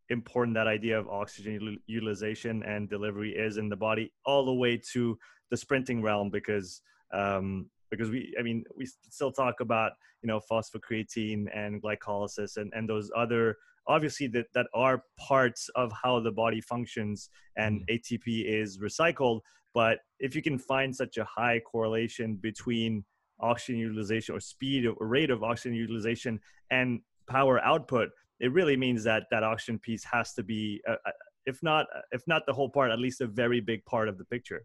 [0.08, 4.76] important that idea of oxygen utilization and delivery is in the body all the way
[4.92, 5.18] to
[5.50, 6.82] the sprinting realm because
[7.12, 12.72] um, because we i mean we still talk about you know phosphocreatine and glycolysis and
[12.74, 13.56] and those other
[13.86, 17.94] obviously that that are parts of how the body functions and Mm-hmm.
[17.94, 19.40] atp is recycled
[19.74, 23.04] but if you can find such a high correlation between
[23.40, 28.08] oxygen utilization or speed or rate of oxygen utilization and power output
[28.40, 31.10] it really means that that oxygen piece has to be uh, uh,
[31.44, 34.24] if not if not the whole part at least a very big part of the
[34.24, 34.64] picture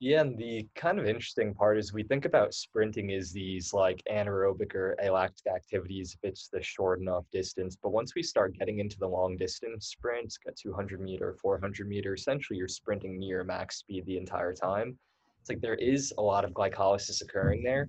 [0.00, 4.00] Yeah, and the kind of interesting part is we think about sprinting as these like
[4.08, 7.76] anaerobic or alactic activities if it's the short enough distance.
[7.82, 12.14] But once we start getting into the long distance sprints, got 200 meter, 400 meter,
[12.14, 14.96] essentially you're sprinting near max speed the entire time.
[15.40, 17.88] It's like there is a lot of glycolysis occurring there,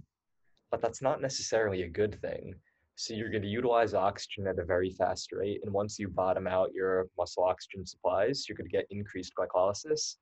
[0.71, 2.55] but that's not necessarily a good thing.
[2.95, 5.61] So you're going to utilize oxygen at a very fast rate.
[5.63, 10.15] And once you bottom out your muscle oxygen supplies, you're going to get increased glycolysis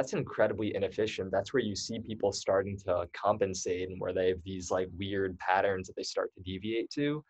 [0.00, 1.30] that's incredibly inefficient.
[1.30, 5.38] That's where you see people starting to compensate and where they have these like weird
[5.38, 7.22] patterns that they start to deviate to.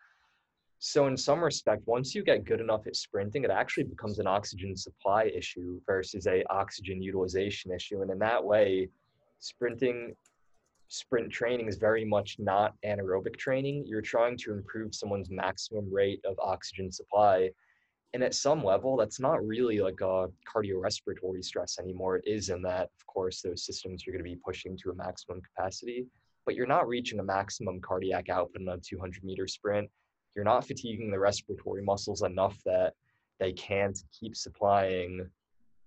[0.79, 4.27] So in some respect, once you get good enough at sprinting, it actually becomes an
[4.27, 8.03] oxygen supply issue versus a oxygen utilization issue.
[8.03, 8.87] And in that way,
[9.39, 10.13] sprinting
[10.87, 13.83] sprint training is very much not anaerobic training.
[13.85, 17.49] You're trying to improve someone's maximum rate of oxygen supply
[18.13, 22.17] and at some level that's not really like a cardiorespiratory stress anymore.
[22.17, 24.95] It is in that of course those systems are going to be pushing to a
[24.95, 26.07] maximum capacity
[26.45, 29.89] but you're not reaching a maximum cardiac output in a 200 meter sprint.
[30.35, 32.93] You're not fatiguing the respiratory muscles enough that
[33.39, 35.29] they can't keep supplying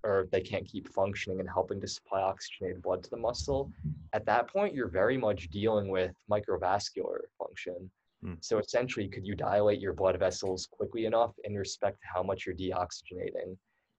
[0.04, 3.70] or they can't keep functioning and helping to supply oxygenated blood to the muscle.
[4.12, 7.90] At that point you're very much dealing with microvascular function
[8.24, 8.38] Mm.
[8.40, 12.46] so essentially, could you dilate your blood vessels quickly enough in respect to how much
[12.46, 13.56] you're deoxygenating?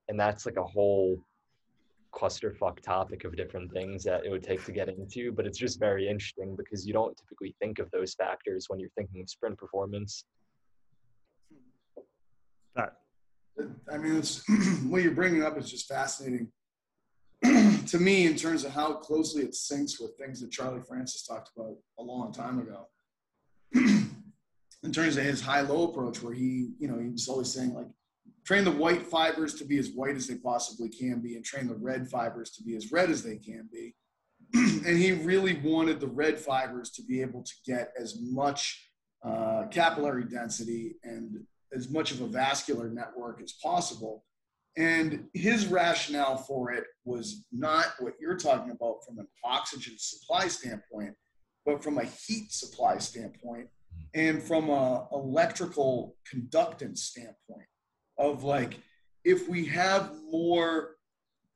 [0.08, 1.24] And that's like a whole
[2.14, 5.80] clusterfuck topic of different things that it would take to get into, but it's just
[5.80, 9.58] very interesting because you don't typically think of those factors when you're thinking of sprint
[9.58, 10.24] performance.
[12.76, 12.94] that
[13.92, 14.44] I mean, it's
[14.88, 16.50] what you're bringing up is just fascinating
[17.88, 21.52] to me in terms of how closely it syncs with things that Charlie Francis talked
[21.56, 22.88] about a long time ago.
[24.84, 27.88] in terms of his high-low approach, where he, you know, he was always saying like,
[28.46, 31.68] train the white fibers to be as white as they possibly can be, and train
[31.68, 33.96] the red fibers to be as red as they can be.
[34.54, 38.90] and he really wanted the red fibers to be able to get as much
[39.26, 41.40] uh, capillary density and
[41.74, 44.24] as much of a vascular network as possible.
[44.78, 50.48] And his rationale for it was not what you're talking about from an oxygen supply
[50.48, 51.16] standpoint,
[51.66, 53.68] but from a heat supply standpoint
[54.14, 57.68] and from a electrical conductance standpoint
[58.18, 58.80] of like
[59.24, 60.96] if we have more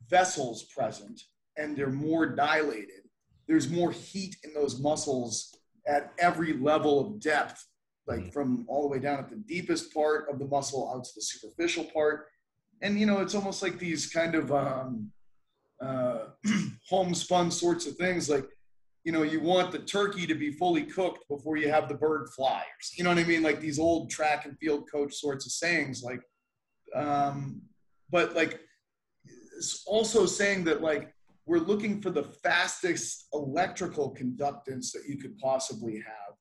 [0.09, 1.21] vessels present
[1.57, 3.03] and they're more dilated
[3.47, 5.55] there's more heat in those muscles
[5.87, 7.65] at every level of depth
[8.09, 11.11] like from all the way down at the deepest part of the muscle out to
[11.15, 12.25] the superficial part.
[12.81, 15.11] And you know it's almost like these kind of um,
[15.79, 16.25] uh,
[16.89, 18.45] homespun sorts of things like
[19.03, 22.27] you know you want the turkey to be fully cooked before you have the bird
[22.35, 22.63] fly
[22.95, 23.43] you know what i mean?
[23.43, 26.21] Like these old track and field coach sorts of sayings like
[26.95, 27.61] um,
[28.11, 28.59] but like
[29.85, 31.13] also saying that like
[31.45, 36.35] we're looking for the fastest electrical conductance that you could possibly have.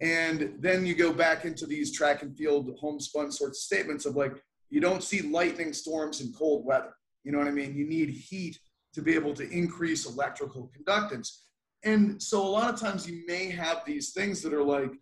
[0.00, 4.16] And then you go back into these track and field homespun sorts of statements of
[4.16, 6.94] like you don't see lightning storms in cold weather.
[7.24, 7.74] You know what i mean?
[7.74, 8.58] You need heat
[8.94, 11.42] to be able to increase electrical conductance
[11.84, 14.92] and so a lot of times you may have these things that are like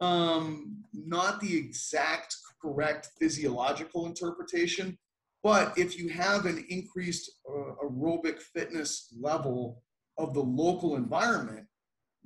[0.00, 4.96] um, not the exact correct physiological interpretation
[5.42, 9.82] but if you have an increased uh, aerobic fitness level
[10.18, 11.66] of the local environment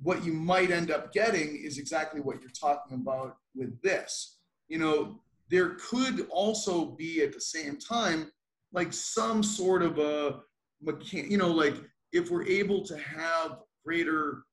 [0.01, 4.39] what you might end up getting is exactly what you're talking about with this.
[4.67, 5.19] You know
[5.49, 8.31] there could also be at the same time
[8.71, 10.39] like some sort of a
[10.85, 11.75] mechan- you know like
[12.13, 14.43] if we're able to have greater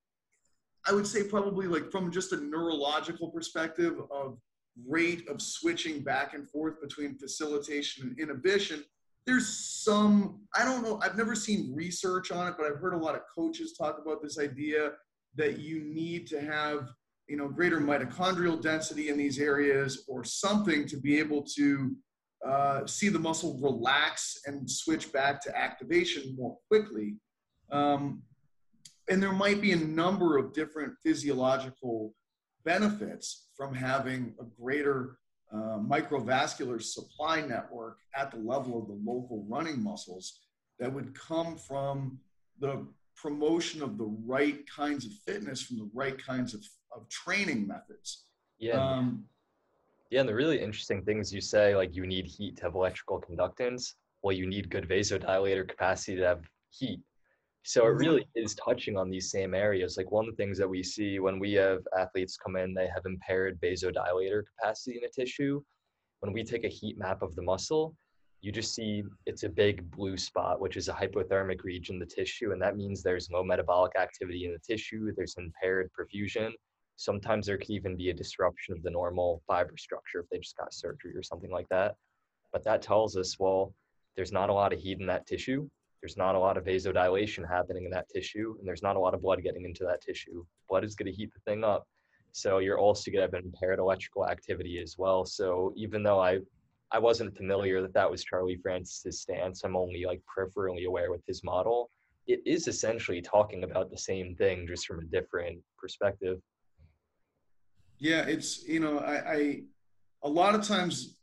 [0.87, 4.39] i would say probably like from just a neurological perspective of
[4.87, 8.85] rate of switching back and forth between facilitation and inhibition
[9.27, 12.99] there's some i don't know i've never seen research on it but i've heard a
[12.99, 14.93] lot of coaches talk about this idea
[15.35, 16.89] that you need to have
[17.29, 21.95] you know greater mitochondrial density in these areas or something to be able to
[22.47, 27.17] uh, see the muscle relax and switch back to activation more quickly.
[27.71, 28.23] Um,
[29.09, 32.15] and there might be a number of different physiological
[32.65, 35.19] benefits from having a greater
[35.53, 40.41] uh, microvascular supply network at the level of the local running muscles
[40.79, 42.19] that would come from
[42.61, 42.87] the
[43.17, 46.63] promotion of the right kinds of fitness from the right kinds of,
[46.95, 48.27] of training methods.
[48.59, 48.75] Yeah.
[48.75, 49.25] Um,
[50.11, 53.21] yeah, and the really interesting things you say, like you need heat to have electrical
[53.21, 53.95] conductance.
[54.23, 56.41] Well, you need good vasodilator capacity to have
[56.71, 57.01] heat.
[57.65, 57.99] So it mm-hmm.
[57.99, 59.97] really is touching on these same areas.
[59.97, 62.89] Like one of the things that we see when we have athletes come in, they
[62.95, 65.63] have impaired vasodilator capacity in a tissue.
[66.21, 67.95] When we take a heat map of the muscle,
[68.41, 72.07] you just see it's a big blue spot, which is a hypothermic region in the
[72.07, 72.53] tissue.
[72.53, 76.53] And that means there's low metabolic activity in the tissue, there's impaired perfusion.
[76.97, 80.57] Sometimes there could even be a disruption of the normal fiber structure if they just
[80.57, 81.97] got surgery or something like that.
[82.53, 83.75] But that tells us, well,
[84.17, 85.69] there's not a lot of heat in that tissue.
[86.01, 89.15] There's not a lot of vasodilation happening in that tissue, and there's not a lot
[89.15, 90.45] of blood getting into that tissue.
[90.69, 91.87] Blood is going to heat the thing up.
[92.33, 95.25] So you're also going to have impaired electrical activity as well.
[95.25, 96.39] So even though I
[96.91, 99.63] I wasn't familiar that that was Charlie Francis's stance.
[99.63, 101.91] I'm only like peripherally aware with his model.
[102.27, 106.41] It is essentially talking about the same thing, just from a different perspective.
[107.99, 109.63] Yeah, it's you know, I, I
[110.23, 111.17] a lot of times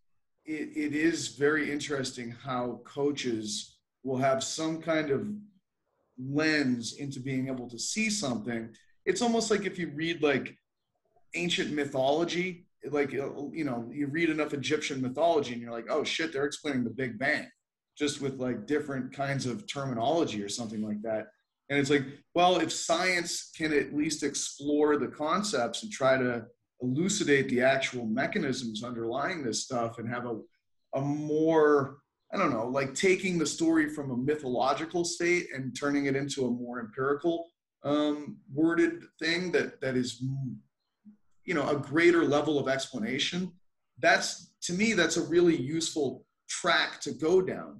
[0.46, 3.75] it, it is very interesting how coaches
[4.06, 5.28] will have some kind of
[6.18, 8.70] lens into being able to see something.
[9.06, 10.58] It's almost like if you read like
[11.34, 16.04] ancient mythology like uh, you know you read enough egyptian mythology and you're like oh
[16.04, 17.48] shit they're explaining the big bang
[17.98, 21.26] just with like different kinds of terminology or something like that
[21.70, 26.46] and it's like well if science can at least explore the concepts and try to
[26.82, 30.38] elucidate the actual mechanisms underlying this stuff and have a,
[30.96, 31.98] a more
[32.36, 36.46] i don't know like taking the story from a mythological state and turning it into
[36.46, 37.50] a more empirical
[37.84, 40.22] um, worded thing that that is
[41.44, 43.52] you know a greater level of explanation
[44.00, 47.80] that's to me that's a really useful track to go down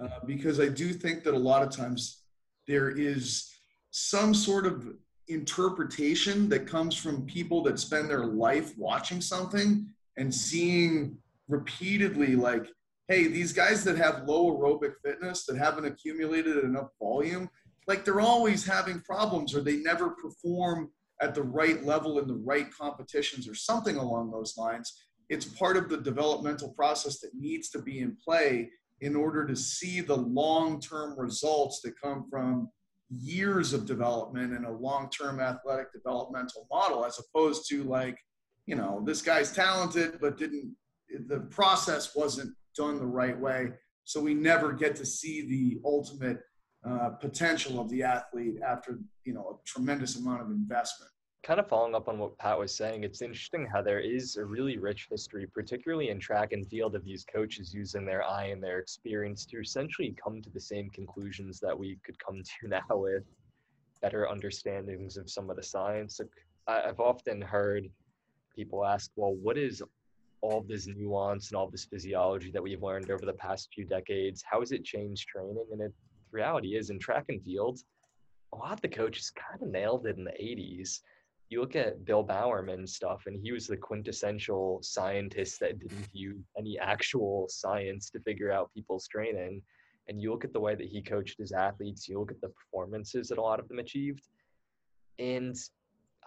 [0.00, 2.22] uh, because i do think that a lot of times
[2.66, 3.50] there is
[3.90, 4.88] some sort of
[5.28, 9.86] interpretation that comes from people that spend their life watching something
[10.16, 11.16] and seeing
[11.48, 12.68] repeatedly like
[13.08, 17.48] hey these guys that have low aerobic fitness that haven't accumulated enough volume
[17.86, 20.90] like they're always having problems or they never perform
[21.20, 25.06] at the right level in the right competitions or something along those lines.
[25.28, 29.56] It's part of the developmental process that needs to be in play in order to
[29.56, 32.70] see the long term results that come from
[33.08, 38.18] years of development and a long term athletic developmental model, as opposed to like,
[38.66, 40.74] you know, this guy's talented, but didn't,
[41.28, 43.72] the process wasn't done the right way.
[44.04, 46.40] So we never get to see the ultimate
[46.86, 51.10] uh, potential of the athlete after you know a tremendous amount of investment
[51.42, 54.44] kind of following up on what pat was saying it's interesting how there is a
[54.44, 58.62] really rich history particularly in track and field of these coaches using their eye and
[58.62, 62.96] their experience to essentially come to the same conclusions that we could come to now
[62.96, 63.24] with
[64.00, 66.20] better understandings of some of the science
[66.68, 67.88] i've often heard
[68.54, 69.82] people ask well what is
[70.46, 74.42] all this nuance and all this physiology that we've learned over the past few decades
[74.50, 75.92] how has it changed training and it
[76.36, 77.80] reality is in track and field,
[78.52, 81.00] a lot of the coaches kind of nailed it in the 80s.
[81.48, 86.08] You look at Bill Bowerman stuff, and he was the quintessential scientist that didn't mm.
[86.12, 89.62] use any actual science to figure out people's training.
[90.08, 92.48] And you look at the way that he coached his athletes, you look at the
[92.48, 94.28] performances that a lot of them achieved.
[95.18, 95.56] And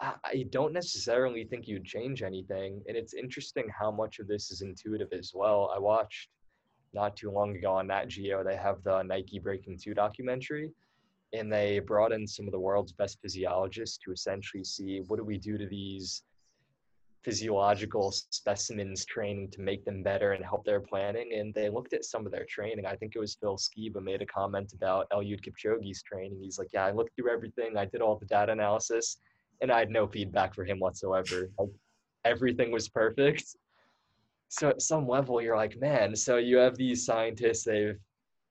[0.00, 2.82] I don't necessarily think you'd change anything.
[2.88, 5.70] And it's interesting how much of this is intuitive as well.
[5.74, 6.30] I watched
[6.94, 8.42] not too long ago on Nat Geo.
[8.42, 10.70] They have the Nike Breaking 2 documentary,
[11.34, 15.24] and they brought in some of the world's best physiologists to essentially see what do
[15.24, 16.22] we do to these
[17.22, 21.34] physiological specimens training to make them better and help their planning.
[21.34, 22.86] And they looked at some of their training.
[22.86, 26.40] I think it was Phil Skiba made a comment about Eliud Kipchoge's training.
[26.40, 27.76] He's like, yeah, I looked through everything.
[27.76, 29.18] I did all the data analysis
[29.60, 31.50] and I had no feedback for him whatsoever.
[31.58, 31.70] Like,
[32.24, 33.56] everything was perfect
[34.48, 37.98] so at some level you're like man so you have these scientists they've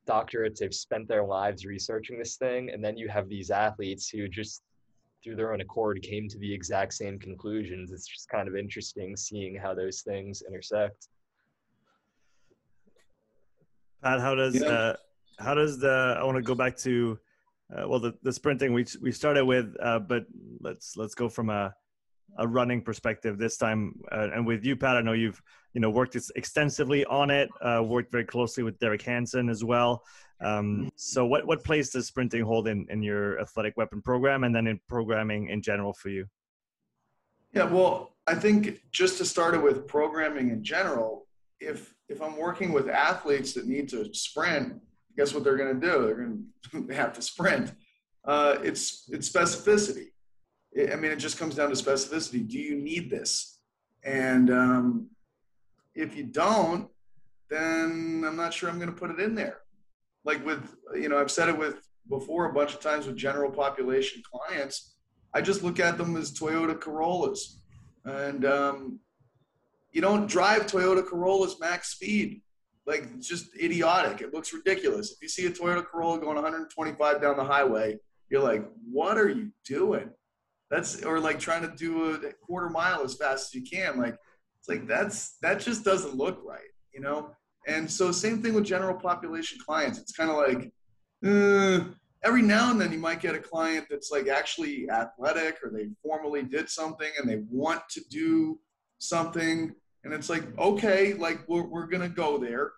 [0.07, 4.27] doctorates they've spent their lives researching this thing and then you have these athletes who
[4.27, 4.63] just
[5.23, 9.15] through their own accord came to the exact same conclusions it's just kind of interesting
[9.15, 11.09] seeing how those things intersect
[14.01, 14.67] pat how does yeah.
[14.67, 14.95] uh,
[15.37, 17.19] how does the i want to go back to
[17.75, 20.25] uh, well the, the sprinting we we started with uh, but
[20.59, 21.73] let's let's go from a
[22.37, 23.95] a running perspective this time.
[24.11, 25.41] Uh, and with you, Pat, I know you've
[25.73, 27.49] you know worked extensively on it.
[27.61, 30.03] Uh, worked very closely with Derek Hansen as well.
[30.41, 34.55] Um, so, what what place does sprinting hold in in your athletic weapon program, and
[34.55, 36.25] then in programming in general for you?
[37.53, 41.27] Yeah, well, I think just to start it with programming in general,
[41.59, 44.81] if if I'm working with athletes that need to sprint,
[45.19, 46.05] guess what they're going to do?
[46.05, 47.73] They're going to have to sprint.
[48.23, 50.07] uh, it's it's specificity.
[50.77, 52.47] I mean, it just comes down to specificity.
[52.47, 53.59] Do you need this?
[54.03, 55.07] And um,
[55.93, 56.87] if you don't,
[57.49, 59.57] then I'm not sure I'm going to put it in there.
[60.23, 60.63] Like with,
[60.93, 64.95] you know, I've said it with before a bunch of times with general population clients.
[65.33, 67.61] I just look at them as Toyota Corollas,
[68.05, 68.99] and um,
[69.91, 72.41] you don't drive Toyota Corollas max speed.
[72.89, 74.21] Like just idiotic.
[74.21, 75.11] It looks ridiculous.
[75.11, 77.97] If you see a Toyota Corolla going 125 down the highway,
[78.31, 80.09] you're like, what are you doing?
[80.71, 83.99] That's or like trying to do a quarter mile as fast as you can.
[83.99, 84.17] Like
[84.59, 87.29] it's like that's that just doesn't look right, you know.
[87.67, 89.99] And so same thing with general population clients.
[89.99, 90.71] It's kind of like
[91.23, 95.69] uh, every now and then you might get a client that's like actually athletic or
[95.69, 98.59] they formally did something and they want to do
[98.97, 99.73] something
[100.03, 102.71] and it's like okay like we're, we're gonna go there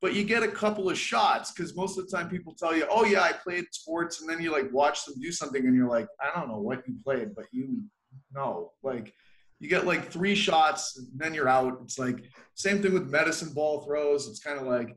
[0.00, 2.86] but you get a couple of shots because most of the time people tell you,
[2.90, 5.88] "Oh yeah, I played sports," and then you like watch them do something, and you're
[5.88, 7.82] like, "I don't know what you played, but you
[8.32, 9.12] know." Like
[9.58, 11.78] you get like three shots, and then you're out.
[11.82, 12.24] It's like
[12.54, 14.28] same thing with medicine ball throws.
[14.28, 14.96] It's kind of like,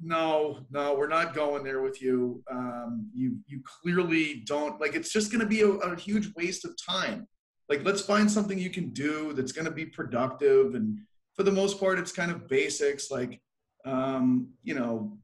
[0.00, 2.42] no, no, we're not going there with you.
[2.50, 4.94] Um, you you clearly don't like.
[4.94, 7.26] It's just going to be a, a huge waste of time.
[7.68, 10.98] Like let's find something you can do that's going to be productive and
[11.34, 13.40] for the most part it's kind of basics like
[13.84, 15.16] um, you know,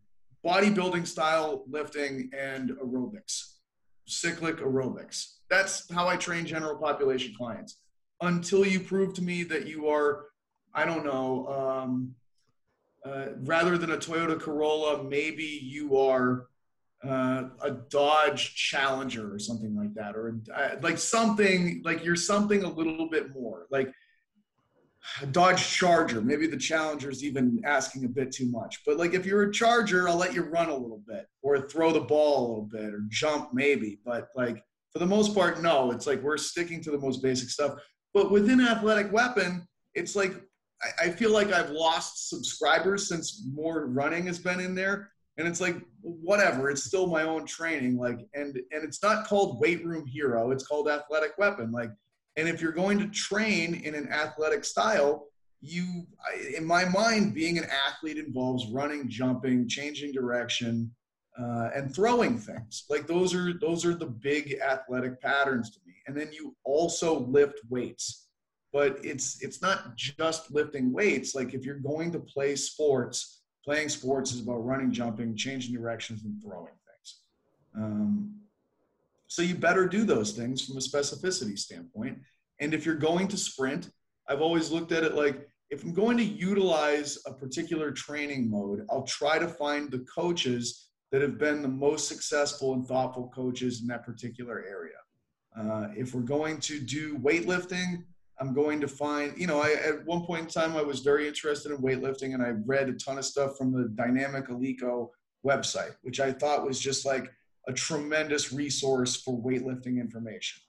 [0.45, 3.57] bodybuilding style lifting and aerobics,
[4.07, 5.37] cyclic aerobics.
[5.49, 7.81] That's how I train general population clients.
[8.23, 10.27] Until you prove to me that you are,
[10.75, 12.15] I don't know, um,
[13.05, 16.49] uh, rather than a Toyota Corolla, maybe you are
[17.03, 22.63] uh, a Dodge Challenger or something like that, or uh, like something like you're something
[22.63, 23.67] a little bit more.
[23.71, 23.91] Like
[25.33, 26.21] Dodge Charger.
[26.21, 28.81] Maybe the Challenger's even asking a bit too much.
[28.87, 31.93] But like if you're a Charger, I'll let you run a little bit or throw
[31.93, 33.99] the ball a little bit or jump maybe.
[34.05, 35.91] But like for the most part, no.
[35.93, 37.75] It's like we're sticking to the most basic stuff.
[38.13, 40.35] But within Athletic Weapon, it's like
[40.99, 45.11] I, feel like I've lost subscribers since more running has been in there.
[45.37, 47.97] And it's like whatever, it's still my own training.
[47.97, 51.71] Like and and it's not called weight room hero, it's called athletic weapon.
[51.71, 51.91] Like
[52.37, 55.27] and if you're going to train in an athletic style,
[55.61, 56.07] you,
[56.57, 60.91] in my mind, being an athlete involves running, jumping, changing direction,
[61.39, 62.85] uh, and throwing things.
[62.89, 65.95] Like those are those are the big athletic patterns to me.
[66.07, 68.29] And then you also lift weights,
[68.73, 71.35] but it's it's not just lifting weights.
[71.35, 76.25] Like if you're going to play sports, playing sports is about running, jumping, changing directions,
[76.25, 77.19] and throwing things.
[77.77, 78.40] Um,
[79.31, 82.19] so you better do those things from a specificity standpoint.
[82.59, 83.89] And if you're going to sprint,
[84.29, 88.85] I've always looked at it like if I'm going to utilize a particular training mode,
[88.91, 93.83] I'll try to find the coaches that have been the most successful and thoughtful coaches
[93.83, 94.99] in that particular area.
[95.57, 98.03] Uh, if we're going to do weightlifting,
[98.41, 101.29] I'm going to find, you know, I, at one point in time, I was very
[101.29, 105.11] interested in weightlifting and I read a ton of stuff from the Dynamic Eleiko
[105.47, 107.31] website, which I thought was just like
[107.69, 110.63] a tremendous resource for weightlifting information.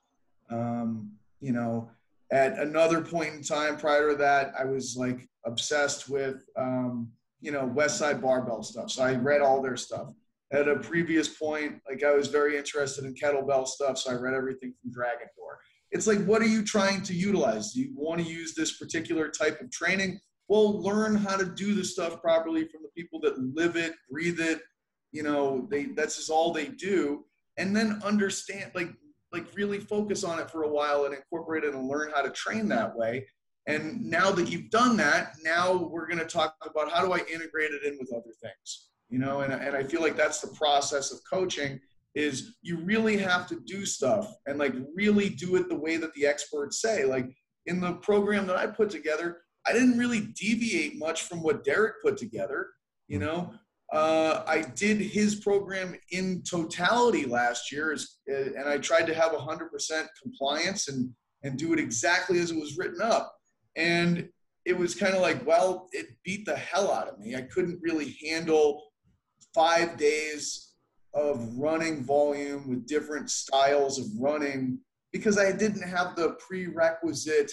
[0.50, 1.90] Um, you know,
[2.30, 7.52] at another point in time prior to that, I was like obsessed with, um, you
[7.52, 8.90] know, West Side Barbell stuff.
[8.90, 10.08] So I read all their stuff.
[10.52, 13.98] At a previous point, like I was very interested in kettlebell stuff.
[13.98, 15.58] So I read everything from Dragon Door.
[15.90, 17.72] It's like, what are you trying to utilize?
[17.72, 20.20] Do you want to use this particular type of training?
[20.48, 24.40] Well, learn how to do the stuff properly from the people that live it, breathe
[24.40, 24.60] it,
[25.12, 27.24] you know they that's just all they do.
[27.58, 28.90] And then understand like
[29.32, 32.30] like really focus on it for a while and incorporate it and learn how to
[32.30, 33.26] train that way.
[33.66, 37.18] And now that you've done that now we're going to talk about how do i
[37.32, 39.42] integrate it in with other things you know?
[39.42, 41.78] And, and i feel like that's the process of coaching
[42.16, 46.12] is you really have to do stuff and like really do it the way that
[46.14, 47.04] the experts say.
[47.04, 47.30] Like
[47.66, 52.02] in the program that i put together i didn't really deviate much from what derek
[52.02, 52.68] put together
[53.08, 53.52] you know
[53.92, 59.32] uh, I did his program in totality last year, uh, and I tried to have
[59.32, 61.12] 100% compliance and
[61.44, 63.36] and do it exactly as it was written up.
[63.76, 64.28] And
[64.64, 67.34] it was kind of like, well, it beat the hell out of me.
[67.34, 68.82] I couldn't really handle
[69.54, 70.74] five days
[71.14, 74.78] of running volume with different styles of running
[75.12, 77.50] because I didn't have the prerequisite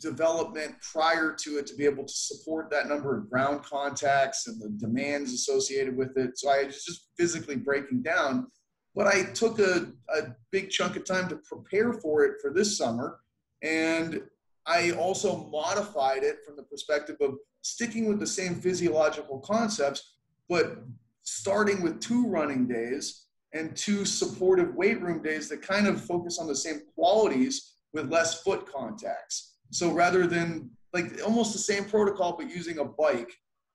[0.00, 4.60] development prior to it to be able to support that number of ground contacts and
[4.60, 6.38] the demands associated with it.
[6.38, 8.48] So I was just physically breaking down.
[8.94, 10.22] But I took a, a
[10.52, 13.18] big chunk of time to prepare for it for this summer.
[13.62, 14.22] And
[14.66, 20.16] I also modified it from the perspective of sticking with the same physiological concepts,
[20.48, 20.78] but
[21.22, 26.38] starting with two running days and two supportive weight room days that kind of focus
[26.38, 29.53] on the same qualities with less foot contacts.
[29.70, 33.32] So rather than like almost the same protocol, but using a bike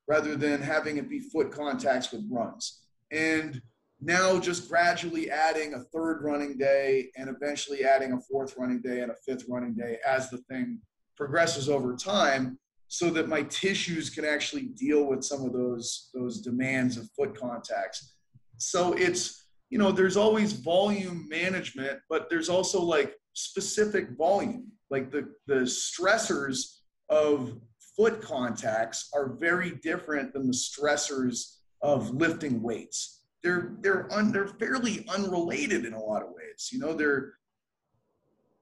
[0.08, 2.82] rather than having it be foot contacts with runs.
[3.12, 3.62] And
[4.02, 9.02] now just gradually adding a third running day and eventually adding a fourth running day
[9.02, 10.80] and a fifth running day as the thing
[11.18, 16.42] progresses over time so that my tissues can actually deal with some of those those
[16.42, 18.16] demands of foot contacts
[18.58, 25.12] so it's you know there's always volume management but there's also like specific volume like
[25.12, 26.80] the the stressors
[27.10, 27.60] of
[27.96, 34.48] foot contacts are very different than the stressors of lifting weights they're they're un, they're
[34.48, 36.70] fairly unrelated in a lot of ways.
[36.72, 37.34] You know, they're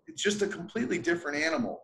[0.07, 1.83] it's just a completely different animal.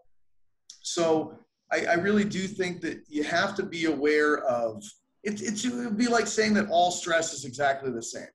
[0.82, 1.38] So
[1.72, 4.84] I, I really do think that you have to be aware of
[5.24, 8.28] it, it's it would be like saying that all stress is exactly the same.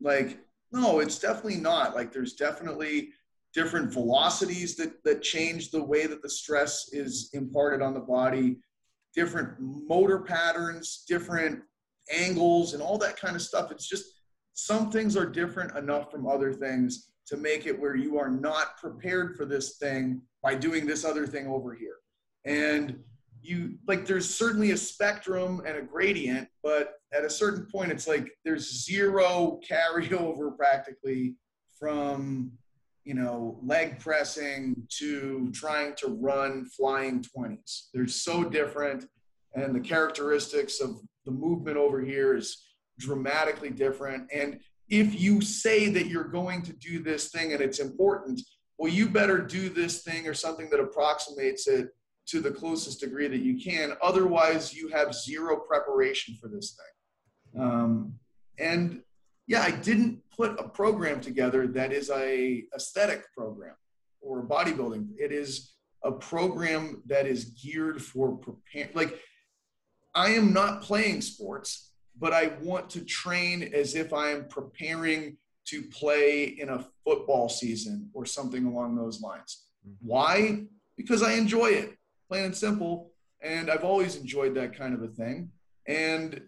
[0.00, 0.38] Like,
[0.72, 1.94] no, it's definitely not.
[1.94, 3.10] Like there's definitely
[3.54, 8.56] different velocities that that change the way that the stress is imparted on the body,
[9.14, 11.60] different motor patterns, different
[12.10, 13.70] angles and all that kind of stuff.
[13.70, 14.04] It's just
[14.54, 18.76] some things are different enough from other things to make it where you are not
[18.78, 21.96] prepared for this thing by doing this other thing over here.
[22.44, 22.98] And
[23.40, 28.06] you like there's certainly a spectrum and a gradient, but at a certain point it's
[28.06, 31.36] like there's zero carryover practically
[31.78, 32.52] from
[33.04, 37.88] you know leg pressing to trying to run flying 20s.
[37.92, 39.06] They're so different
[39.54, 42.64] and the characteristics of the movement over here is
[42.98, 44.28] dramatically different.
[44.32, 48.40] And if you say that you're going to do this thing and it's important,
[48.78, 51.88] well, you better do this thing or something that approximates it
[52.28, 53.92] to the closest degree that you can.
[54.02, 57.62] Otherwise, you have zero preparation for this thing.
[57.62, 58.14] Um,
[58.58, 59.02] and
[59.46, 63.74] yeah, I didn't put a program together that is a aesthetic program
[64.20, 65.08] or bodybuilding.
[65.18, 65.74] It is
[66.04, 68.90] a program that is geared for preparing.
[68.94, 69.18] Like
[70.14, 75.36] I am not playing sports, but I want to train as if I am preparing
[75.66, 79.64] to play in a football season or something along those lines.
[79.86, 80.06] Mm-hmm.
[80.06, 80.64] Why?
[80.96, 81.96] Because I enjoy it,
[82.28, 83.12] plain and simple.
[83.40, 85.50] And I've always enjoyed that kind of a thing.
[85.86, 86.42] And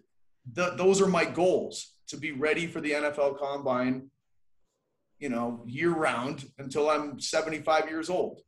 [0.55, 4.09] th- those are my goals to be ready for the NFL combine,
[5.19, 8.41] you know, year round until I'm 75 years old.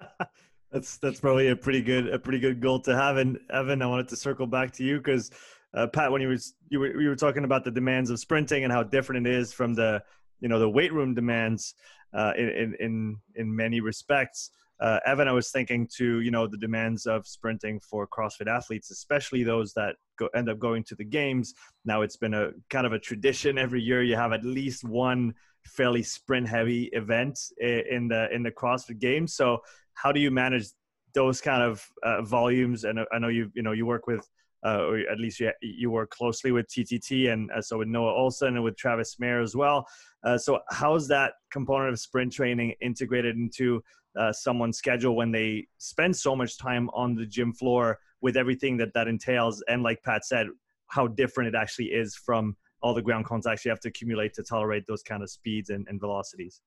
[0.72, 3.18] That's that's probably a pretty good a pretty good goal to have.
[3.18, 5.30] And Evan, I wanted to circle back to you because
[5.74, 8.64] uh, Pat, when you was you were you were talking about the demands of sprinting
[8.64, 10.02] and how different it is from the
[10.40, 11.74] you know the weight room demands
[12.14, 14.50] uh, in in in many respects.
[14.82, 18.90] Uh, Evan, I was thinking to you know the demands of sprinting for CrossFit athletes,
[18.90, 21.54] especially those that go, end up going to the games.
[21.84, 24.02] Now it's been a kind of a tradition every year.
[24.02, 29.34] You have at least one fairly sprint heavy event in the in the CrossFit Games.
[29.34, 29.62] So
[29.94, 30.66] how do you manage
[31.14, 32.82] those kind of uh, volumes?
[32.82, 34.28] And I know you you know you work with
[34.66, 38.14] uh, or at least you, you work closely with TTT and uh, so with Noah
[38.14, 39.86] Ohlsen and with Travis Mayer as well.
[40.24, 43.82] Uh, so how's that component of sprint training integrated into
[44.16, 48.76] uh, someone's schedule when they spend so much time on the gym floor with everything
[48.76, 49.62] that that entails?
[49.68, 50.46] And like Pat said,
[50.88, 54.42] how different it actually is from all the ground contacts you have to accumulate to
[54.42, 56.60] tolerate those kind of speeds and, and velocities.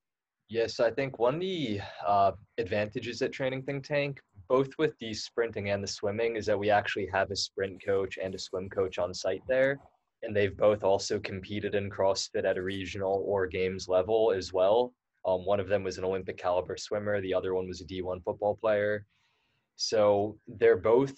[0.48, 5.14] Yes, I think one of the uh, advantages at Training Think Tank, both with the
[5.14, 8.70] sprinting and the swimming, is that we actually have a sprint coach and a swim
[8.70, 9.80] coach on site there.
[10.24, 14.94] And they've both also competed in CrossFit at a regional or games level as well.
[15.26, 18.24] Um, one of them was an Olympic caliber swimmer, the other one was a D1
[18.24, 19.06] football player.
[19.76, 21.16] So they're both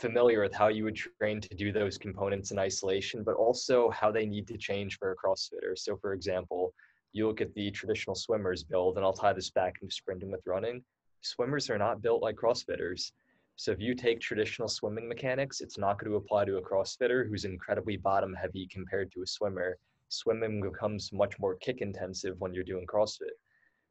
[0.00, 4.10] familiar with how you would train to do those components in isolation, but also how
[4.10, 5.76] they need to change for a CrossFitter.
[5.76, 6.72] So, for example,
[7.12, 10.46] you look at the traditional swimmers build, and I'll tie this back into sprinting with
[10.46, 10.82] running.
[11.20, 13.12] Swimmers are not built like CrossFitters.
[13.60, 17.28] So if you take traditional swimming mechanics, it's not going to apply to a CrossFitter
[17.28, 19.76] who's incredibly bottom heavy compared to a swimmer.
[20.08, 23.36] Swimming becomes much more kick intensive when you're doing CrossFit.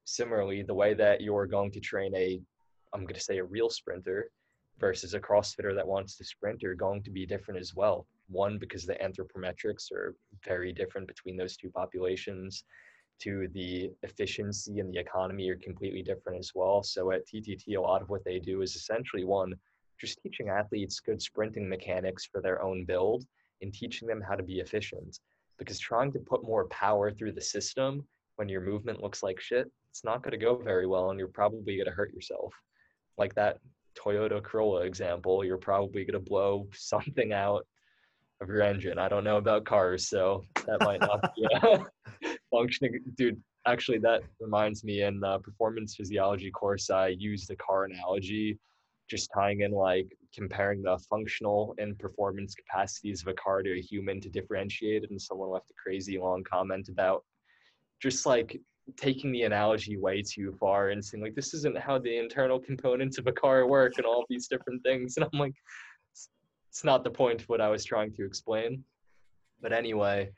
[0.05, 2.41] Similarly, the way that you're going to train a,
[2.95, 4.31] I'm going to say a real sprinter
[4.79, 8.07] versus a CrossFitter that wants to sprint are going to be different as well.
[8.27, 12.63] One, because the anthropometrics are very different between those two populations
[13.21, 16.83] to the efficiency and the economy are completely different as well.
[16.83, 19.53] So at TTT, a lot of what they do is essentially one,
[19.99, 23.25] just teaching athletes good sprinting mechanics for their own build
[23.61, 25.19] and teaching them how to be efficient.
[25.57, 28.05] Because trying to put more power through the system
[28.37, 31.27] when your movement looks like shit, it's not going to go very well and you're
[31.27, 32.53] probably going to hurt yourself.
[33.17, 33.57] Like that
[33.97, 37.65] Toyota Corolla example, you're probably going to blow something out
[38.41, 38.97] of your engine.
[38.97, 41.45] I don't know about cars, so that might not be
[42.25, 42.99] a functioning.
[43.15, 48.57] Dude, actually, that reminds me in the performance physiology course, I used the car analogy,
[49.09, 53.81] just tying in like comparing the functional and performance capacities of a car to a
[53.81, 55.11] human to differentiate it.
[55.11, 57.23] And someone left a crazy long comment about
[58.01, 58.59] just like
[58.97, 63.17] taking the analogy way too far and saying like this isn't how the internal components
[63.17, 65.53] of a car work and all these different things and i'm like
[66.69, 68.83] it's not the point of what i was trying to explain
[69.61, 70.29] but anyway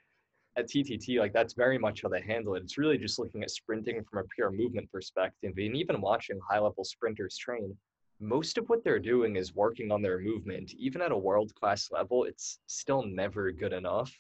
[0.58, 2.64] at ttt like that's very much how they handle it.
[2.64, 6.60] It's really just looking at sprinting from a pure movement perspective and even watching high
[6.60, 7.76] level sprinters train
[8.20, 10.76] most of what they're doing is working on their movement.
[10.76, 14.12] Even at a world class level it's still never good enough.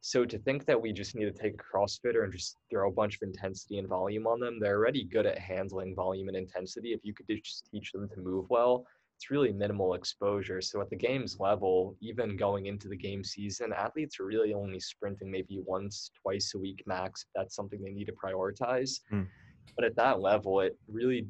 [0.00, 2.92] So to think that we just need to take a CrossFitter and just throw a
[2.92, 6.92] bunch of intensity and volume on them, they're already good at handling volume and intensity.
[6.92, 8.86] If you could just teach them to move well,
[9.16, 10.60] it's really minimal exposure.
[10.60, 14.78] So at the game's level, even going into the game season, athletes are really only
[14.78, 17.22] sprinting maybe once, twice a week max.
[17.22, 19.00] If that's something they need to prioritize.
[19.10, 19.26] Mm.
[19.74, 21.26] But at that level, it really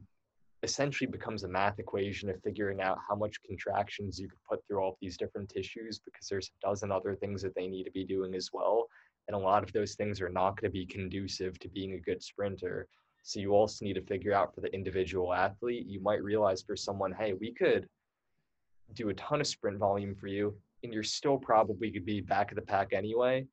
[0.63, 4.81] essentially becomes a math equation of figuring out how much contractions you could put through
[4.81, 7.91] all of these different tissues because there's a dozen other things that they need to
[7.93, 8.89] be doing as well.
[9.29, 12.01] And a lot of those things are not going to be conducive to being a
[12.01, 12.89] good sprinter.
[13.27, 16.77] So you also need to figure out for the individual athlete, you might realize for
[16.77, 17.89] someone, hey, we could
[18.95, 22.53] do a ton of sprint volume for you, and you're still probably could be back
[22.53, 23.45] of the pack anyway.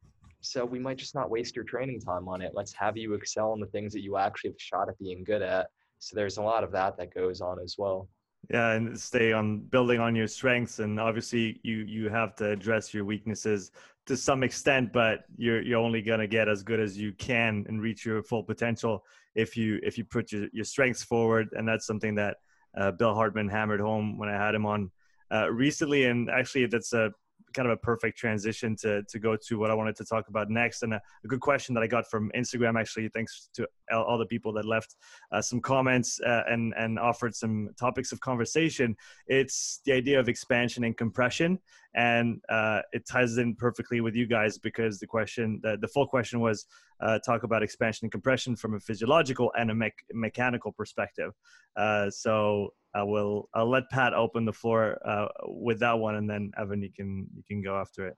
[0.42, 2.52] So we might just not waste your training time on it.
[2.54, 5.24] Let's have you excel in the things that you actually have a shot at being
[5.24, 5.68] good at
[6.04, 8.10] so there's a lot of that that goes on as well
[8.50, 12.94] yeah and stay on building on your strengths and obviously you you have to address
[12.94, 13.72] your weaknesses
[14.06, 17.66] to some extent but you're you're only going to get as good as you can
[17.68, 19.04] and reach your full potential
[19.36, 22.38] if you if you put your, your strengths forward and that's something that
[22.78, 24.92] uh, bill hartman hammered home when i had him on
[25.32, 27.12] uh, recently and actually that's a
[27.54, 30.50] kind of a perfect transition to to go to what I wanted to talk about
[30.50, 30.84] next.
[30.84, 34.26] And a, a good question that I got from Instagram, actually, thanks to all the
[34.26, 34.96] people that left
[35.32, 38.96] uh, some comments uh, and and offered some topics of conversation.
[39.28, 41.60] It's the idea of expansion and compression,
[41.96, 46.08] and uh, it ties in perfectly with you guys because the question, the, the full
[46.08, 46.66] question was
[47.02, 51.34] uh, talk about expansion and compression from a physiological and a me- mechanical perspective.
[51.76, 56.30] Uh, so I will I'll let Pat open the floor uh, with that one, and
[56.30, 58.18] then Evan, you can you can go after it.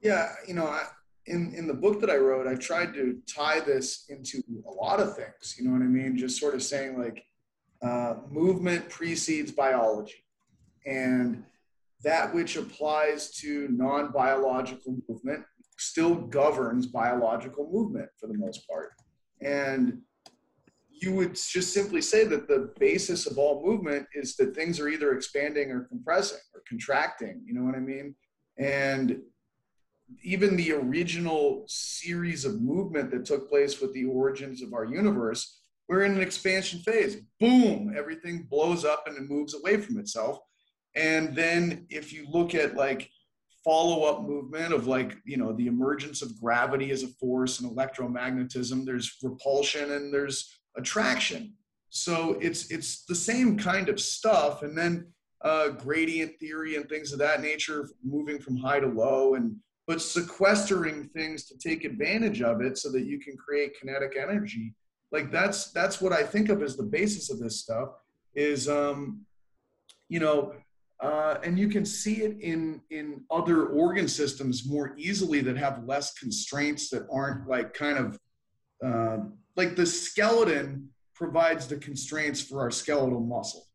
[0.00, 0.86] Yeah, you know, I,
[1.26, 5.00] in in the book that I wrote, I tried to tie this into a lot
[5.00, 5.56] of things.
[5.58, 6.16] You know what I mean?
[6.16, 7.24] Just sort of saying like
[7.82, 10.24] uh, movement precedes biology,
[10.84, 11.44] and
[12.02, 15.44] that which applies to non-biological movement
[15.78, 18.90] still governs biological movement for the most part,
[19.40, 20.00] and
[21.02, 24.88] you would just simply say that the basis of all movement is that things are
[24.88, 27.42] either expanding or compressing or contracting.
[27.44, 28.14] You know what I mean?
[28.56, 29.20] And
[30.22, 35.60] even the original series of movement that took place with the origins of our universe,
[35.88, 37.16] we're in an expansion phase.
[37.40, 40.38] Boom, everything blows up and it moves away from itself.
[40.94, 43.10] And then if you look at like
[43.64, 47.74] follow up movement of like, you know, the emergence of gravity as a force and
[47.74, 51.54] electromagnetism, there's repulsion and there's attraction.
[51.90, 55.12] So it's it's the same kind of stuff, and then
[55.42, 59.56] uh, gradient theory and things of that nature, moving from high to low, and
[59.86, 64.74] but sequestering things to take advantage of it so that you can create kinetic energy.
[65.10, 67.90] Like that's that's what I think of as the basis of this stuff.
[68.34, 69.26] Is um,
[70.08, 70.54] you know,
[71.00, 75.84] uh, and you can see it in in other organ systems more easily that have
[75.84, 78.18] less constraints that aren't like kind of
[78.84, 79.18] uh,
[79.56, 83.66] like the skeleton provides the constraints for our skeletal muscle.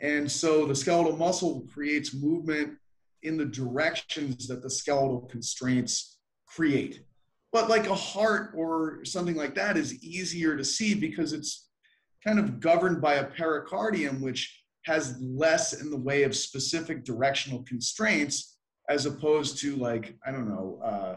[0.00, 2.76] And so the skeletal muscle creates movement
[3.22, 7.04] in the directions that the skeletal constraints create.
[7.52, 11.68] But like a heart or something like that is easier to see because it's
[12.24, 17.62] kind of governed by a pericardium, which has less in the way of specific directional
[17.64, 18.58] constraints
[18.88, 21.16] as opposed to like, I don't know, uh,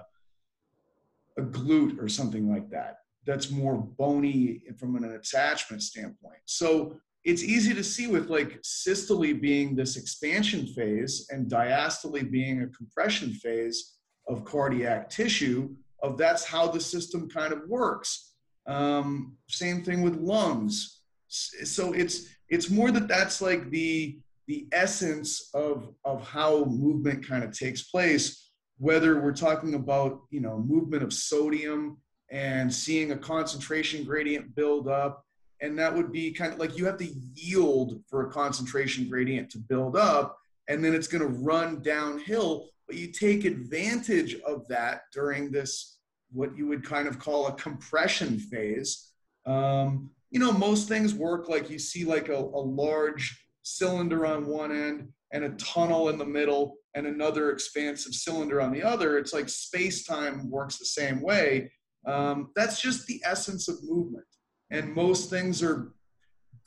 [1.37, 6.39] a glute or something like that that's more bony from an attachment standpoint.
[6.45, 12.61] So it's easy to see with like systole being this expansion phase and diastole being
[12.61, 13.97] a compression phase
[14.27, 15.69] of cardiac tissue
[16.03, 18.33] of that's how the system kind of works.
[18.67, 21.01] Um, same thing with lungs.
[21.27, 27.43] So it's it's more that that's like the the essence of of how movement kind
[27.43, 28.51] of takes place.
[28.77, 31.97] Whether we're talking about you know movement of sodium
[32.31, 35.23] and seeing a concentration gradient build up.
[35.61, 39.49] And that would be kind of like you have to yield for a concentration gradient
[39.51, 42.69] to build up, and then it's going to run downhill.
[42.87, 45.97] but you take advantage of that during this,
[46.31, 49.11] what you would kind of call a compression phase.
[49.45, 54.47] Um, you know, most things work like you see like a, a large cylinder on
[54.47, 59.17] one end and a tunnel in the middle and another expansive cylinder on the other.
[59.17, 61.71] It's like space time works the same way.
[62.05, 64.25] Um, that's just the essence of movement.
[64.71, 65.93] And most things are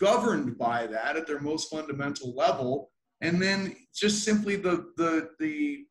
[0.00, 2.90] governed by that at their most fundamental level.
[3.20, 5.84] And then just simply the, the, the,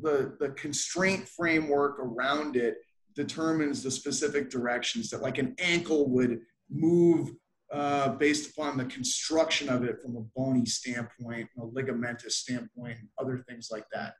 [0.00, 2.76] the, the constraint framework around it
[3.14, 7.30] determines the specific directions that like an ankle would move
[7.72, 13.44] uh, based upon the construction of it from a bony standpoint, a ligamentous standpoint, other
[13.48, 14.14] things like that.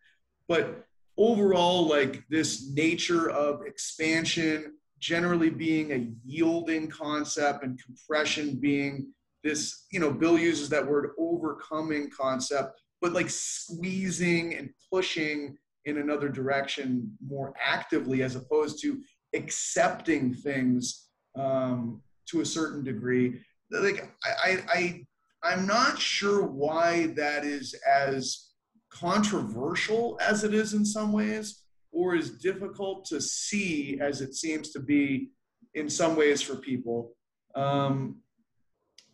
[0.48, 0.84] But
[1.22, 9.06] overall, like this nature of expansion generally being a yielding concept and compression being
[9.44, 15.98] this, you know, Bill uses that word overcoming concept, but like squeezing and pushing in
[15.98, 19.00] another direction more actively as opposed to
[19.34, 23.40] accepting things um, to a certain degree.
[23.70, 25.04] Like I, I,
[25.42, 28.51] I'm not sure why that is as
[28.92, 34.70] controversial as it is in some ways, or as difficult to see as it seems
[34.70, 35.30] to be
[35.74, 37.14] in some ways for people.
[37.54, 38.20] Um,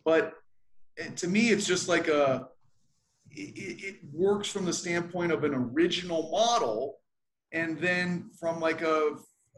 [0.05, 0.33] but
[1.17, 2.47] to me, it's just like a.
[3.31, 6.95] It, it works from the standpoint of an original model,
[7.51, 9.15] and then from like a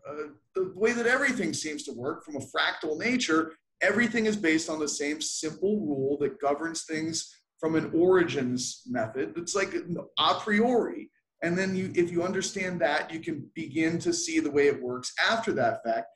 [0.08, 0.14] uh,
[0.56, 4.80] the way that everything seems to work from a fractal nature, everything is based on
[4.80, 9.34] the same simple rule that governs things from an origins method.
[9.38, 9.76] It's like
[10.20, 11.12] a priori.
[11.44, 14.82] And then you, if you understand that, you can begin to see the way it
[14.82, 16.08] works after that fact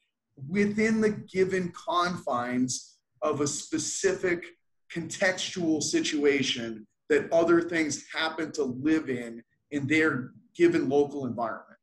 [0.49, 4.43] within the given confines of a specific
[4.91, 9.41] contextual situation that other things happen to live in
[9.71, 11.79] in their given local environment.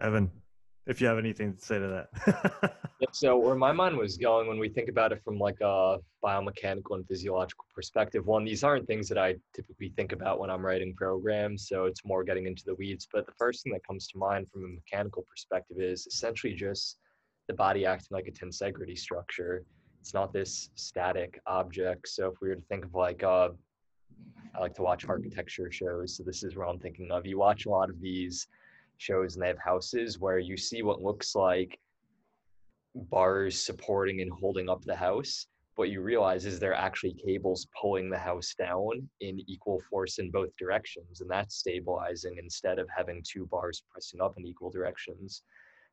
[0.00, 0.30] Evan,
[0.86, 2.76] if you have anything to say to that.
[3.12, 6.94] so where my mind was going when we think about it from like a biomechanical
[6.94, 10.94] and physiological perspective, one, these aren't things that I typically think about when I'm writing
[10.94, 11.68] programs.
[11.68, 13.08] So it's more getting into the weeds.
[13.12, 16.98] But the first thing that comes to mind from a mechanical perspective is essentially just
[17.48, 19.64] the body acting like a tensegrity structure.
[20.00, 22.08] It's not this static object.
[22.08, 23.48] So if we were to think of like uh,
[24.54, 26.16] I like to watch architecture shows.
[26.16, 27.26] So this is where I'm thinking of.
[27.26, 28.46] You watch a lot of these
[28.98, 31.78] shows and they have houses where you see what looks like
[32.94, 38.08] bars supporting and holding up the house what you realize is they're actually cables pulling
[38.08, 43.22] the house down in equal force in both directions and that's stabilizing instead of having
[43.22, 45.42] two bars pressing up in equal directions.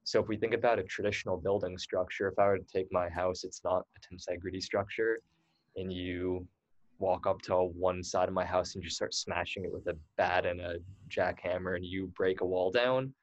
[0.06, 3.10] So if we think about a traditional building structure if i were to take my
[3.10, 5.20] house it's not a tensegrity structure
[5.76, 6.48] and you
[7.00, 9.98] walk up to one side of my house and just start smashing it with a
[10.18, 10.78] bat and a
[11.10, 13.14] jackhammer and you break a wall down,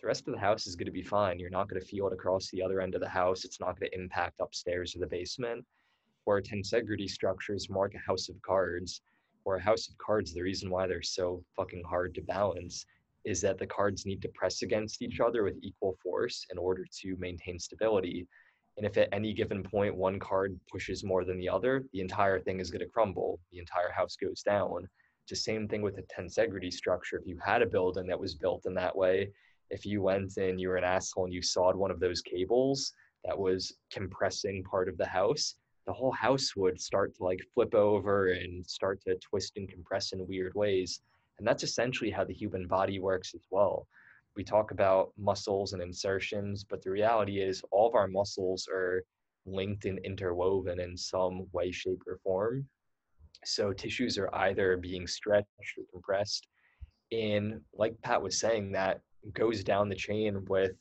[0.00, 1.38] the rest of the house is going to be fine.
[1.38, 3.44] You're not going to feel it across the other end of the house.
[3.44, 5.64] It's not going to impact upstairs or the basement.
[6.24, 9.02] Where a tensegrity structure is more like a house of cards,
[9.44, 12.86] or a house of cards, the reason why they're so fucking hard to balance
[13.24, 16.84] is that the cards need to press against each other with equal force in order
[17.00, 18.26] to maintain stability.
[18.76, 22.40] And if at any given point one card pushes more than the other, the entire
[22.40, 23.38] thing is going to crumble.
[23.52, 24.88] The entire house goes down.
[25.28, 27.18] The same thing with the tensegrity structure.
[27.18, 29.30] If you had a building that was built in that way,
[29.70, 32.92] if you went and you were an asshole and you sawed one of those cables
[33.24, 35.54] that was compressing part of the house,
[35.86, 40.12] the whole house would start to like flip over and start to twist and compress
[40.12, 41.00] in weird ways.
[41.38, 43.86] And that's essentially how the human body works as well
[44.36, 49.04] we talk about muscles and insertions, but the reality is all of our muscles are
[49.46, 52.66] linked and interwoven in some way, shape, or form.
[53.44, 56.48] So tissues are either being stretched or compressed.
[57.12, 59.00] And like Pat was saying, that
[59.34, 60.72] goes down the chain with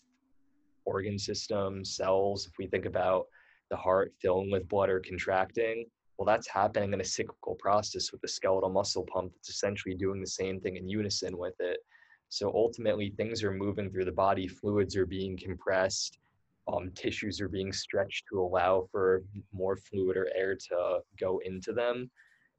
[0.85, 2.47] organ systems, cells.
[2.47, 3.25] If we think about
[3.69, 5.85] the heart filling with blood or contracting,
[6.17, 10.21] well, that's happening in a cyclical process with the skeletal muscle pump that's essentially doing
[10.21, 11.79] the same thing in unison with it.
[12.33, 16.17] So ultimately, things are moving through the body, fluids are being compressed,
[16.67, 19.21] um, tissues are being stretched to allow for
[19.53, 22.09] more fluid or air to go into them.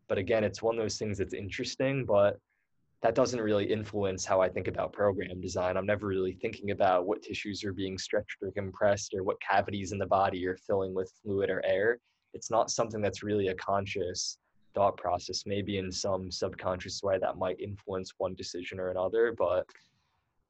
[0.06, 2.38] But again, it's one of those things that's interesting, but
[3.02, 5.76] that doesn't really influence how I think about program design.
[5.76, 9.90] I'm never really thinking about what tissues are being stretched or compressed or what cavities
[9.90, 11.98] in the body are filling with fluid or air.
[12.32, 14.38] It's not something that's really a conscious
[14.74, 19.66] thought process maybe in some subconscious way that might influence one decision or another but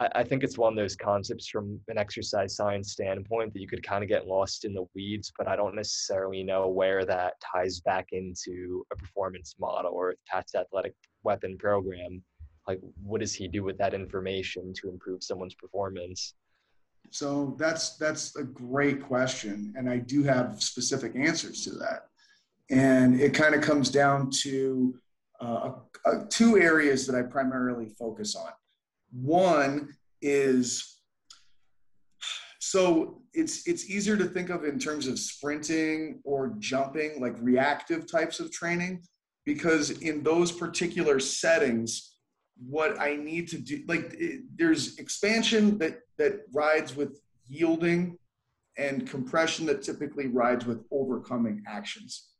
[0.00, 3.68] I, I think it's one of those concepts from an exercise science standpoint that you
[3.68, 7.34] could kind of get lost in the weeds, but I don't necessarily know where that
[7.40, 12.22] ties back into a performance model or a Pat's athletic weapon program.
[12.66, 16.34] Like, what does he do with that information to improve someone's performance?
[17.10, 22.08] So that's that's a great question, and I do have specific answers to that.
[22.70, 24.94] And it kind of comes down to
[25.40, 25.72] uh,
[26.04, 28.50] uh, two areas that I primarily focus on.
[29.12, 29.90] One
[30.22, 30.94] is
[32.58, 38.10] so it's it's easier to think of in terms of sprinting or jumping, like reactive
[38.10, 39.02] types of training,
[39.44, 42.16] because in those particular settings,
[42.66, 48.18] what I need to do, like it, there's expansion that that rides with yielding,
[48.78, 52.30] and compression that typically rides with overcoming actions.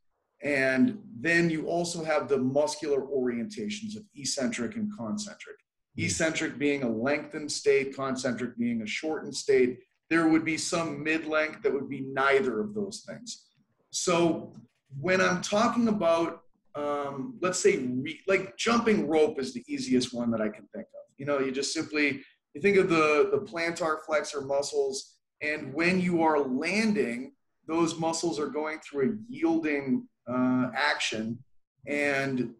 [0.44, 5.56] And then you also have the muscular orientations of eccentric and concentric.
[5.96, 9.78] Eccentric being a lengthened state, concentric being a shortened state.
[10.10, 13.46] There would be some mid length that would be neither of those things.
[13.90, 14.52] So
[15.00, 16.42] when I'm talking about,
[16.74, 20.86] um, let's say, re- like jumping rope is the easiest one that I can think
[20.86, 21.14] of.
[21.16, 22.20] You know, you just simply
[22.52, 27.32] you think of the the plantar flexor muscles, and when you are landing,
[27.66, 31.38] those muscles are going through a yielding uh, action
[31.86, 32.54] and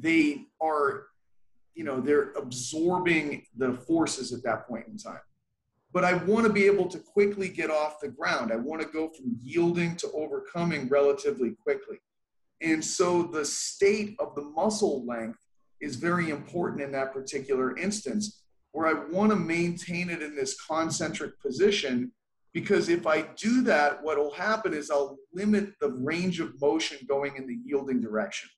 [0.00, 1.06] they are
[1.74, 5.20] you know they're absorbing the forces at that point in time.
[5.92, 8.52] But i want to be able to quickly get off the ground.
[8.52, 11.98] I want to go from yielding to overcoming relatively quickly.
[12.60, 15.38] And so the state of the muscle length
[15.80, 18.42] is very important in that particular instance
[18.72, 22.12] where i want to maintain it in this concentric position
[22.54, 26.98] because if I do that, what will happen is I'll limit the range of motion
[27.08, 28.48] going in the yielding direction.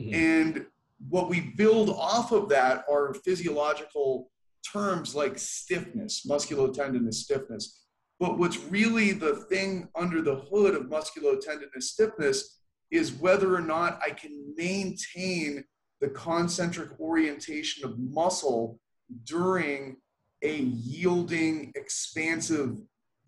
[0.00, 0.14] Mm-hmm.
[0.14, 0.66] And
[1.10, 4.30] what we build off of that are physiological
[4.72, 7.82] terms like stiffness, musculotendinous stiffness.
[8.18, 14.00] But what's really the thing under the hood of musculotendinous stiffness is whether or not
[14.02, 15.64] I can maintain
[16.00, 18.78] the concentric orientation of muscle
[19.24, 19.96] during
[20.42, 22.76] a yielding, expansive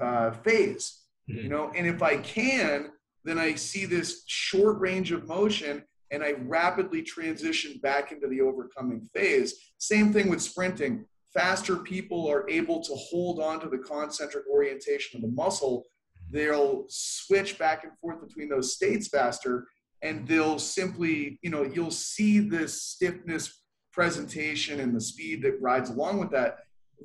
[0.00, 1.44] uh, phase, mm-hmm.
[1.44, 2.90] you know, and if I can,
[3.24, 8.40] then I see this short range of motion and I rapidly transition back into the
[8.40, 9.54] overcoming phase.
[9.78, 11.04] Same thing with sprinting.
[11.34, 15.84] Faster people are able to hold on to the concentric orientation of the muscle.
[16.30, 19.66] They'll switch back and forth between those states faster,
[20.02, 25.90] and they'll simply, you know, you'll see this stiffness presentation and the speed that rides
[25.90, 26.58] along with that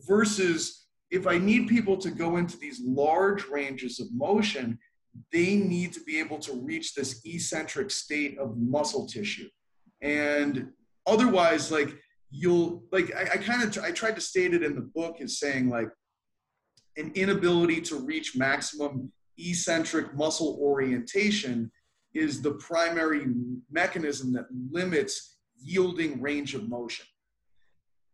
[0.07, 0.80] versus
[1.11, 4.79] if I need people to go into these large ranges of motion,
[5.33, 9.49] they need to be able to reach this eccentric state of muscle tissue.
[10.01, 10.69] And
[11.05, 11.97] otherwise, like
[12.31, 15.37] you'll like I, I kind of I tried to state it in the book as
[15.37, 15.89] saying like
[16.95, 21.69] an inability to reach maximum eccentric muscle orientation
[22.13, 23.25] is the primary
[23.69, 27.05] mechanism that limits yielding range of motion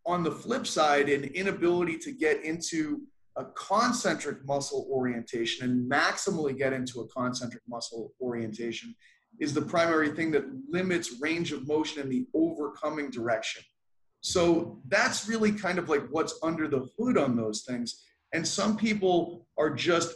[0.07, 3.01] on the flip side, an inability to get into
[3.35, 8.95] a concentric muscle orientation and maximally get into a concentric muscle orientation
[9.39, 13.61] is the primary thing that limits range of motion in the overcoming direction.
[14.21, 18.03] So that's really kind of like what's under the hood on those things.
[18.33, 20.15] And some people are just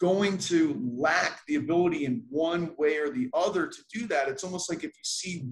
[0.00, 4.28] going to lack the ability in one way or the other to do that.
[4.28, 5.46] It's almost like if you see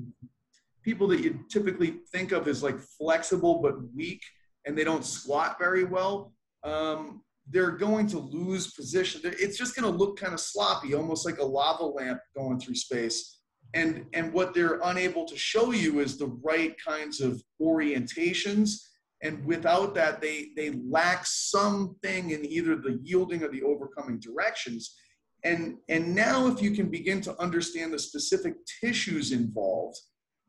[0.83, 4.23] people that you typically think of as like flexible but weak
[4.67, 6.33] and they don't squat very well,
[6.65, 9.21] um, they're going to lose position.
[9.25, 12.75] It's just going to look kind of sloppy, almost like a lava lamp going through
[12.75, 13.41] space.
[13.75, 18.73] And, and what they're unable to show you is the right kinds of orientations.
[19.23, 24.95] And without that, they, they lack something in either the yielding or the overcoming directions.
[25.45, 29.97] And, and now, if you can begin to understand the specific tissues involved,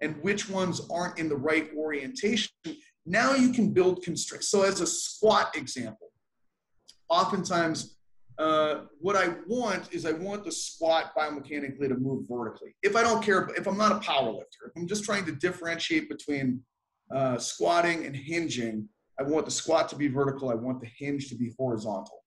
[0.01, 2.51] and which ones aren't in the right orientation,
[3.05, 4.49] now you can build constraints.
[4.49, 6.11] So as a squat example,
[7.09, 7.97] oftentimes
[8.37, 12.73] uh, what I want is I want the squat biomechanically to move vertically.
[12.81, 15.33] If I don't care, if I'm not a power lifter, if I'm just trying to
[15.33, 16.61] differentiate between
[17.13, 18.87] uh, squatting and hinging,
[19.19, 20.49] I want the squat to be vertical.
[20.49, 22.23] I want the hinge to be horizontal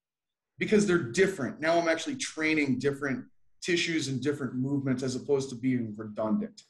[0.59, 1.61] because they're different.
[1.61, 3.25] Now I'm actually training different
[3.63, 6.61] tissues and different movements as opposed to being redundant.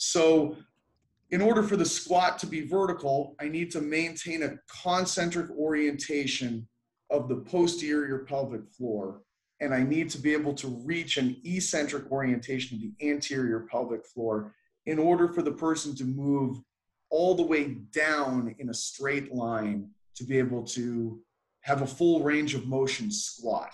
[0.00, 0.56] So
[1.30, 6.66] in order for the squat to be vertical, I need to maintain a concentric orientation
[7.10, 9.20] of the posterior pelvic floor.
[9.60, 14.06] And I need to be able to reach an eccentric orientation of the anterior pelvic
[14.06, 14.54] floor
[14.86, 16.56] in order for the person to move
[17.10, 21.20] all the way down in a straight line to be able to
[21.60, 23.70] have a full range of motion squat.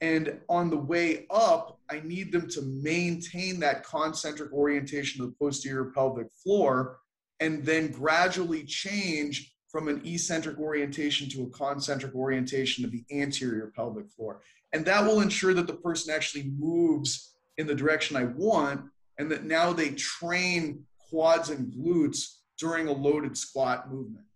[0.00, 5.36] And on the way up, I need them to maintain that concentric orientation of the
[5.36, 6.98] posterior pelvic floor
[7.40, 13.72] and then gradually change from an eccentric orientation to a concentric orientation of the anterior
[13.76, 14.40] pelvic floor.
[14.72, 18.82] And that will ensure that the person actually moves in the direction I want
[19.18, 24.26] and that now they train quads and glutes during a loaded squat movement.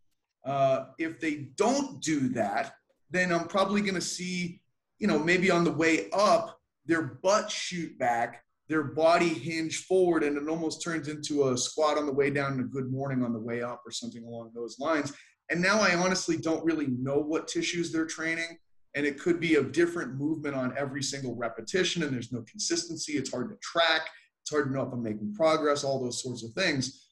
[0.45, 2.75] Uh, if they don't do that,
[3.11, 4.61] then I'm probably going to see,
[4.99, 10.22] you know, maybe on the way up, their butt shoot back, their body hinge forward,
[10.22, 13.22] and it almost turns into a squat on the way down and a good morning
[13.22, 15.12] on the way up or something along those lines.
[15.51, 18.59] And now I honestly don't really know what tissues they're training.
[18.97, 23.14] And it could be a different movement on every single repetition, and there's no consistency.
[23.14, 24.03] It's hard to track.
[24.42, 27.09] It's hard to know if I'm making progress, all those sorts of things.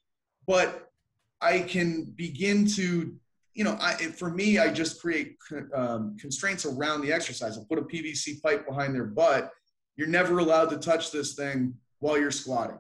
[0.47, 0.91] But
[1.41, 3.17] I can begin to,
[3.55, 5.37] you know, I, for me, I just create
[5.75, 7.59] um, constraints around the exercise.
[7.59, 9.51] I'll put a PVC pipe behind their butt.
[9.97, 12.79] You're never allowed to touch this thing while you're squatting,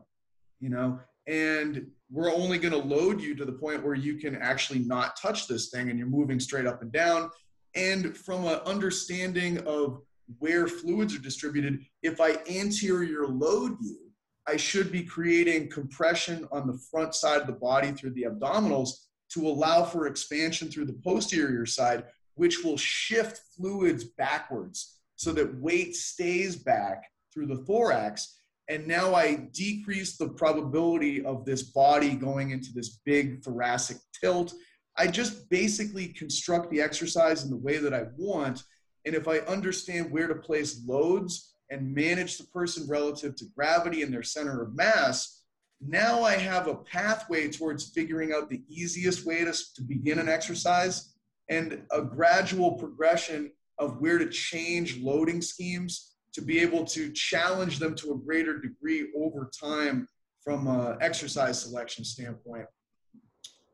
[0.60, 4.36] you know, and we're only going to load you to the point where you can
[4.36, 7.30] actually not touch this thing and you're moving straight up and down.
[7.74, 10.00] And from an understanding of
[10.38, 13.98] where fluids are distributed, if I anterior load you,
[14.46, 18.90] I should be creating compression on the front side of the body through the abdominals
[19.34, 22.04] to allow for expansion through the posterior side,
[22.34, 28.38] which will shift fluids backwards so that weight stays back through the thorax.
[28.68, 34.54] And now I decrease the probability of this body going into this big thoracic tilt.
[34.96, 38.62] I just basically construct the exercise in the way that I want.
[39.04, 44.02] And if I understand where to place loads, and manage the person relative to gravity
[44.02, 45.41] and their center of mass,
[45.86, 50.28] now I have a pathway towards figuring out the easiest way to, to begin an
[50.28, 51.14] exercise
[51.48, 57.78] and a gradual progression of where to change loading schemes to be able to challenge
[57.78, 60.06] them to a greater degree over time
[60.42, 62.66] from an exercise selection standpoint.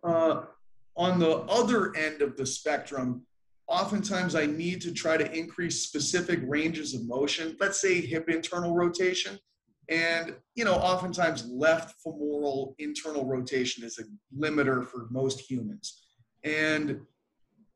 [0.02, 0.42] Uh,
[0.96, 3.24] on the other end of the spectrum,
[3.68, 8.74] oftentimes I need to try to increase specific ranges of motion, let's say hip internal
[8.74, 9.38] rotation.
[9.89, 14.05] And, you know, oftentimes left femoral internal rotation is a
[14.39, 16.03] limiter for most humans.
[16.45, 17.01] And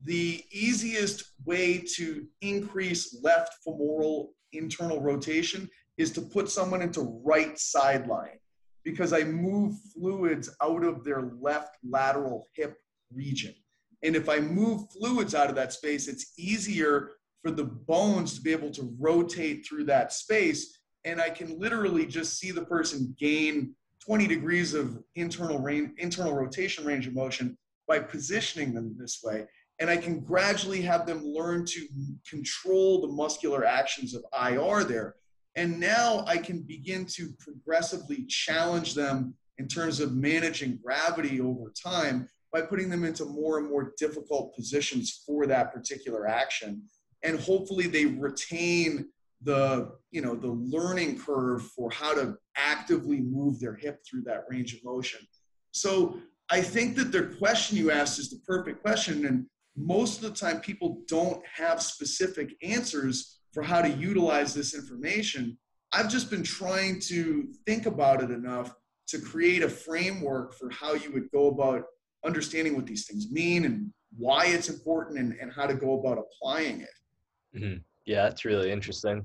[0.05, 7.59] the easiest way to increase left femoral internal rotation is to put someone into right
[7.59, 8.39] sideline
[8.85, 12.77] because I move fluids out of their left lateral hip
[13.15, 13.55] region.
[14.03, 18.41] And if I move fluids out of that space, it's easier for the bones to
[18.41, 20.81] be able to rotate through that space.
[21.05, 23.75] And I can literally just see the person gain
[24.05, 27.57] 20 degrees of internal range, internal rotation range of motion
[27.89, 29.47] by positioning them this way.
[29.81, 31.87] And I can gradually have them learn to
[32.29, 35.17] control the muscular actions of IR there.
[35.57, 41.73] And now I can begin to progressively challenge them in terms of managing gravity over
[41.83, 46.83] time by putting them into more and more difficult positions for that particular action
[47.23, 49.09] and hopefully they retain
[49.45, 54.45] the you know the learning curve for how to actively move their hip through that
[54.49, 55.21] range of motion
[55.73, 56.19] so
[56.51, 60.39] i think that the question you asked is the perfect question and most of the
[60.39, 65.57] time people don't have specific answers for how to utilize this information
[65.93, 68.75] i've just been trying to think about it enough
[69.09, 71.85] to create a framework for how you would go about
[72.25, 76.19] understanding what these things mean and why it's important and, and how to go about
[76.19, 76.89] applying it.
[77.57, 77.79] Mm-hmm.
[78.05, 79.25] Yeah, it's really interesting.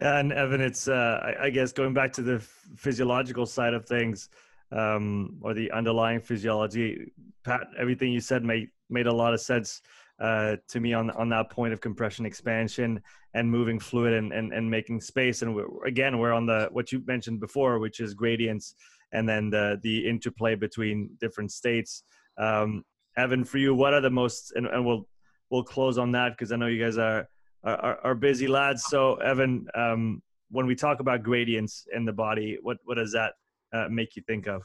[0.00, 2.40] And Evan, it's uh, I, I, guess going back to the
[2.76, 4.28] physiological side of things,
[4.72, 7.12] um, or the underlying physiology.
[7.44, 9.80] Pat, everything you said made made a lot of sense
[10.20, 13.00] uh, to me on on that point of compression expansion
[13.34, 15.42] and moving fluid and and, and making space.
[15.42, 18.74] And we're, again, we're on the what you mentioned before, which is gradients,
[19.12, 22.02] and then the the interplay between different states.
[22.38, 22.84] Um,
[23.16, 25.06] Evan, for you, what are the most, and, and we'll
[25.50, 27.28] we'll close on that because I know you guys are,
[27.64, 28.84] are are, busy lads.
[28.84, 33.34] So, Evan, um, when we talk about gradients in the body, what what does that
[33.72, 34.62] uh, make you think of?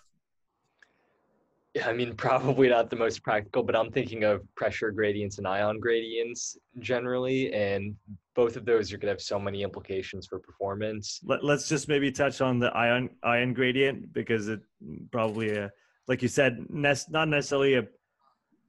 [1.73, 5.47] Yeah, I mean, probably not the most practical, but I'm thinking of pressure gradients and
[5.47, 7.95] ion gradients generally, and
[8.35, 11.19] both of those are going to have so many implications for performance.
[11.23, 14.61] Let, us just maybe touch on the ion ion gradient because it
[15.11, 15.71] probably a
[16.07, 17.87] like you said, not necessarily a,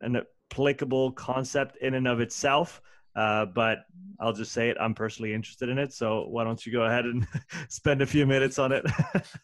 [0.00, 2.82] an applicable concept in and of itself,
[3.16, 3.80] uh, but
[4.20, 4.76] I'll just say it.
[4.80, 5.92] I'm personally interested in it.
[5.92, 7.26] So why don't you go ahead and
[7.68, 8.84] spend a few minutes on it?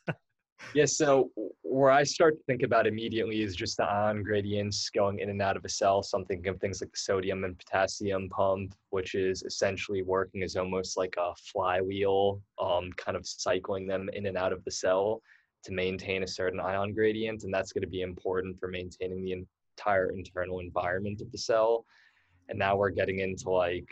[0.74, 0.86] yeah.
[0.86, 1.30] So
[1.62, 5.42] where I start to think about immediately is just the ion gradients going in and
[5.42, 6.02] out of a cell.
[6.02, 10.96] Something of things like the sodium and potassium pump, which is essentially working as almost
[10.96, 15.20] like a flywheel, um, kind of cycling them in and out of the cell
[15.64, 17.42] to maintain a certain ion gradient.
[17.42, 19.44] And that's going to be important for maintaining the
[19.76, 21.84] entire internal environment of the cell.
[22.48, 23.88] And now we're getting into like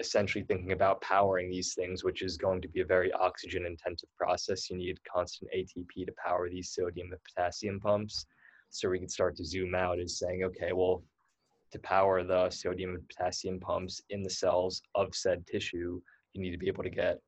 [0.00, 4.08] essentially thinking about powering these things, which is going to be a very oxygen intensive
[4.16, 4.68] process.
[4.68, 8.26] You need constant ATP to power these sodium and potassium pumps.
[8.70, 11.02] So we can start to zoom out as saying, okay, well,
[11.70, 16.00] to power the sodium and potassium pumps in the cells of said tissue,
[16.32, 17.20] you need to be able to get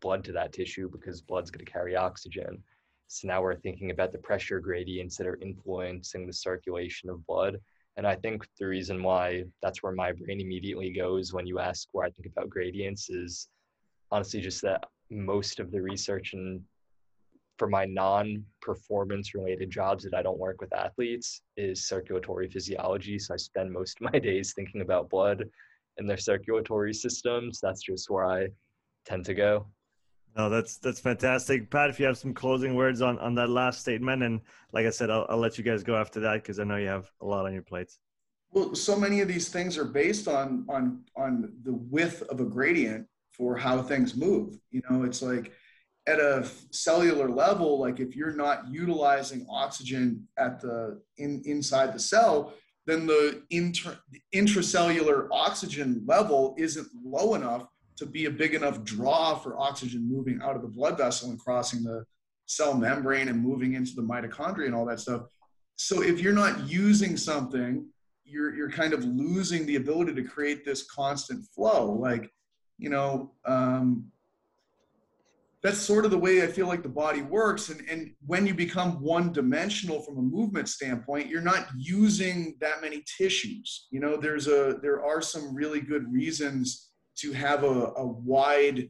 [0.00, 2.62] blood to that tissue because blood's going to carry oxygen.
[3.08, 7.58] So now we're thinking about the pressure gradients that are influencing the circulation of blood
[7.98, 11.88] and I think the reason why that's where my brain immediately goes when you ask
[11.90, 13.48] where I think about gradients is
[14.12, 16.60] honestly just that most of the research and
[17.58, 23.18] for my non-performance related jobs that I don't work with athletes is circulatory physiology.
[23.18, 25.42] So I spend most of my days thinking about blood
[25.96, 27.58] and their circulatory systems.
[27.60, 28.46] That's just where I
[29.06, 29.66] tend to go.
[30.36, 31.90] No, that's that's fantastic, Pat.
[31.90, 34.40] If you have some closing words on on that last statement, and
[34.72, 36.88] like I said, I'll, I'll let you guys go after that because I know you
[36.88, 37.98] have a lot on your plates.
[38.50, 42.44] Well, so many of these things are based on on on the width of a
[42.44, 44.58] gradient for how things move.
[44.70, 45.52] You know, it's like
[46.06, 51.98] at a cellular level, like if you're not utilizing oxygen at the in inside the
[51.98, 52.54] cell,
[52.86, 53.98] then the inter,
[54.34, 57.66] intracellular oxygen level isn't low enough
[57.98, 61.38] to be a big enough draw for oxygen moving out of the blood vessel and
[61.38, 62.04] crossing the
[62.46, 65.22] cell membrane and moving into the mitochondria and all that stuff.
[65.76, 67.86] So if you're not using something,
[68.24, 71.92] you're you're kind of losing the ability to create this constant flow.
[71.92, 72.30] Like,
[72.78, 74.10] you know, um,
[75.62, 77.68] that's sort of the way I feel like the body works.
[77.68, 82.80] And, and when you become one dimensional from a movement standpoint, you're not using that
[82.80, 83.88] many tissues.
[83.90, 86.87] You know, there's a there are some really good reasons
[87.18, 88.88] to have a, a wide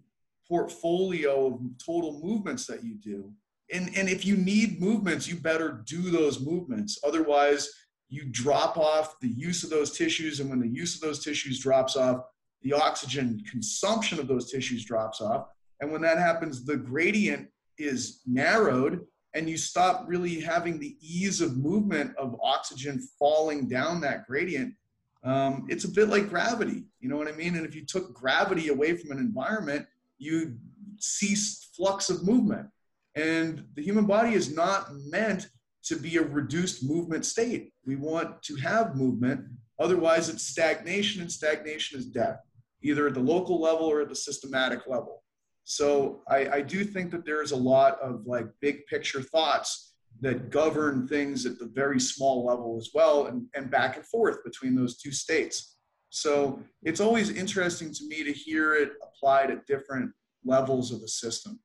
[0.48, 3.32] portfolio of total movements that you do.
[3.72, 6.98] And, and if you need movements, you better do those movements.
[7.05, 7.68] Otherwise,
[8.09, 10.40] you drop off the use of those tissues.
[10.40, 12.22] And when the use of those tissues drops off,
[12.62, 15.48] the oxygen consumption of those tissues drops off.
[15.80, 17.48] And when that happens, the gradient
[17.78, 24.00] is narrowed and you stop really having the ease of movement of oxygen falling down
[24.00, 24.74] that gradient
[25.24, 26.85] um, it's a bit like gravity.
[27.01, 27.57] You know what I mean?
[27.57, 29.86] And if you took gravity away from an environment,
[30.19, 30.57] you
[30.99, 32.66] cease flux of movement.
[33.15, 35.49] And the human body is not meant
[35.85, 37.73] to be a reduced movement state.
[37.85, 39.45] We want to have movement.
[39.78, 42.40] Otherwise, it's stagnation, and stagnation is death,
[42.82, 45.23] either at the local level or at the systematic level.
[45.65, 49.88] So I, I do think that there's a lot of like big picture thoughts
[50.20, 54.43] that govern things at the very small level as well and, and back and forth
[54.45, 55.77] between those two states.
[56.11, 60.11] So it's always interesting to me to hear it applied at different
[60.45, 61.61] levels of the system.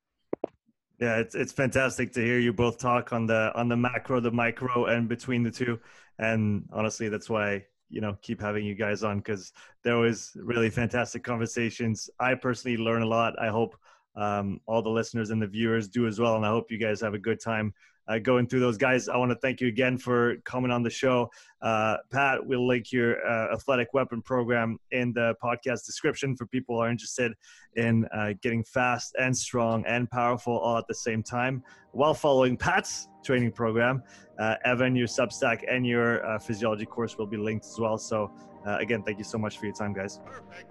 [0.99, 4.31] Yeah, it's it's fantastic to hear you both talk on the on the macro, the
[4.31, 5.79] micro, and between the two.
[6.19, 9.51] And honestly, that's why you know keep having you guys on because
[9.83, 12.09] there was really fantastic conversations.
[12.19, 13.33] I personally learn a lot.
[13.41, 13.75] I hope
[14.15, 16.35] um, all the listeners and the viewers do as well.
[16.35, 17.73] And I hope you guys have a good time
[18.07, 19.09] uh, going through those guys.
[19.09, 21.29] I want to thank you again for coming on the show.
[21.61, 26.75] Uh, Pat, we'll link your uh, athletic weapon program in the podcast description for people
[26.75, 27.33] who are interested
[27.75, 32.57] in uh, getting fast and strong and powerful all at the same time while following
[32.57, 34.03] Pat's training program.
[34.39, 37.97] Uh, Evan, your Substack and your uh, physiology course will be linked as well.
[37.97, 38.31] So,
[38.65, 40.19] again, thank you so much for your time, guys.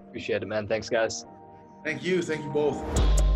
[0.09, 0.67] Appreciate it, man.
[0.67, 1.27] Thanks, guys.
[1.85, 2.23] Thank you.
[2.23, 3.32] Thank you both.